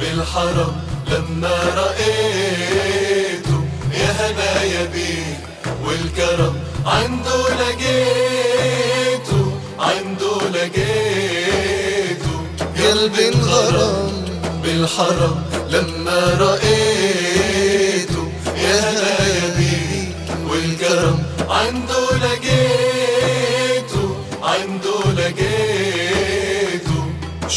بالحرم. 0.00 0.87
لما 1.10 1.56
رأيته 1.76 3.58
يا 4.00 4.10
هدايا 4.20 4.84
بيك 4.84 5.42
والكرم 5.84 6.54
عنده 6.86 7.40
لقيته 7.60 9.44
عنده 9.78 10.34
لقيته. 10.54 12.36
قلبي 12.78 13.24
انغرم 13.28 14.12
بالحرم 14.62 15.36
لما 15.70 16.20
رأيته 16.40 18.24
يا 18.64 18.76
هدايا 18.90 19.46
بيك 19.58 20.16
والكرم 20.50 21.18
عنده 21.48 21.97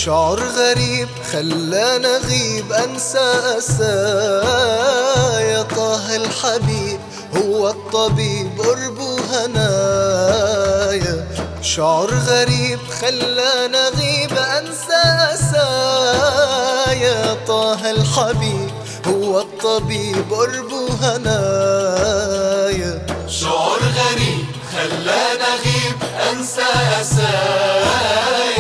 شعور 0.06 0.44
غريب 0.44 1.08
خلانا 1.32 2.18
غيب 2.18 2.72
أنسى 2.72 3.34
أسايا. 3.58 5.62
طه 5.62 6.16
الحبيب 6.16 7.00
هو 7.36 7.70
الطبيب 7.70 8.62
قربه 8.62 9.20
هنايا 9.32 11.28
شعور 11.62 12.14
غريب 12.14 12.80
خلاني 13.02 13.78
اغيب 13.78 14.34
أنسى 14.38 15.04
أسايا. 15.34 17.38
طه 17.48 17.92
الحبيب 17.92 18.72
هو 19.08 19.40
الطبيب 19.40 20.34
قربه 20.34 20.90
هنايا 21.02 23.06
شعور 23.28 23.80
غريب 23.80 24.46
خلاني 24.74 25.44
اغيب 25.44 25.98
أنسى 26.32 26.72
أسايا. 27.02 28.51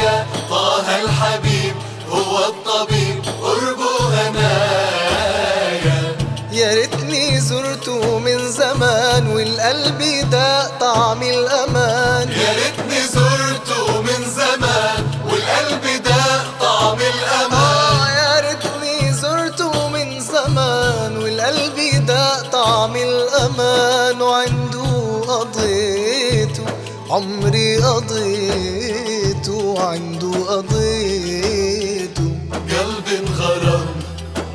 زرته 7.39 8.19
من 8.19 8.39
زمان 8.51 9.27
والقلب 9.27 10.01
داق 10.31 10.71
طعم 10.79 11.21
الأمان. 11.23 12.25
يا 12.31 12.51
ريتني 12.59 13.01
زرته 13.07 14.01
من 14.01 14.21
زمان 14.39 15.01
والقلب 15.25 15.83
ده 16.05 16.23
طعم 16.61 16.99
الأمان. 17.13 17.53
آه 17.53 18.09
يا 18.09 18.33
ريتني 18.45 19.13
زرته 19.13 19.73
من 19.89 20.21
زمان 20.21 21.17
والقلب 21.17 22.05
داق 22.05 22.49
طعم 22.51 22.95
الأمان. 22.95 24.21
وعنده 24.21 24.91
قضيته 25.27 26.65
عمري 27.09 27.77
قضيته 27.77 29.59
عنده 29.89 30.33
قضيته 30.49 32.29
قلبي 32.71 33.15
انغرم 33.19 33.85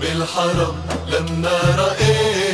بالحرم 0.00 0.74
لما 1.07 1.59
رأيته 1.79 2.45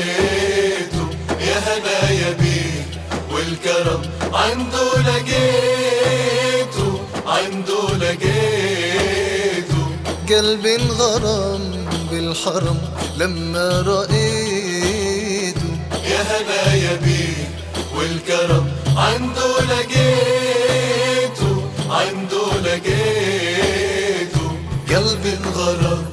يا 2.02 2.08
هنايا 2.08 2.32
بيه 2.32 2.86
والكرم 3.32 4.02
عنده 4.32 4.86
لقيته 5.08 6.90
عنده 7.26 7.82
لقيته. 8.00 9.86
قلبي 10.28 10.76
انغرم 10.76 11.86
بالحرم 12.10 12.78
لما 13.16 13.68
رأيته. 13.86 15.72
يا 16.04 16.22
هنايا 16.22 16.94
بيه 16.96 17.50
والكرم 17.96 18.66
عنده 18.96 19.60
لقيته 19.60 21.52
عنده 21.90 22.46
لقيته. 22.64 24.48
قلبي 24.90 25.32
انغرم 25.44 26.11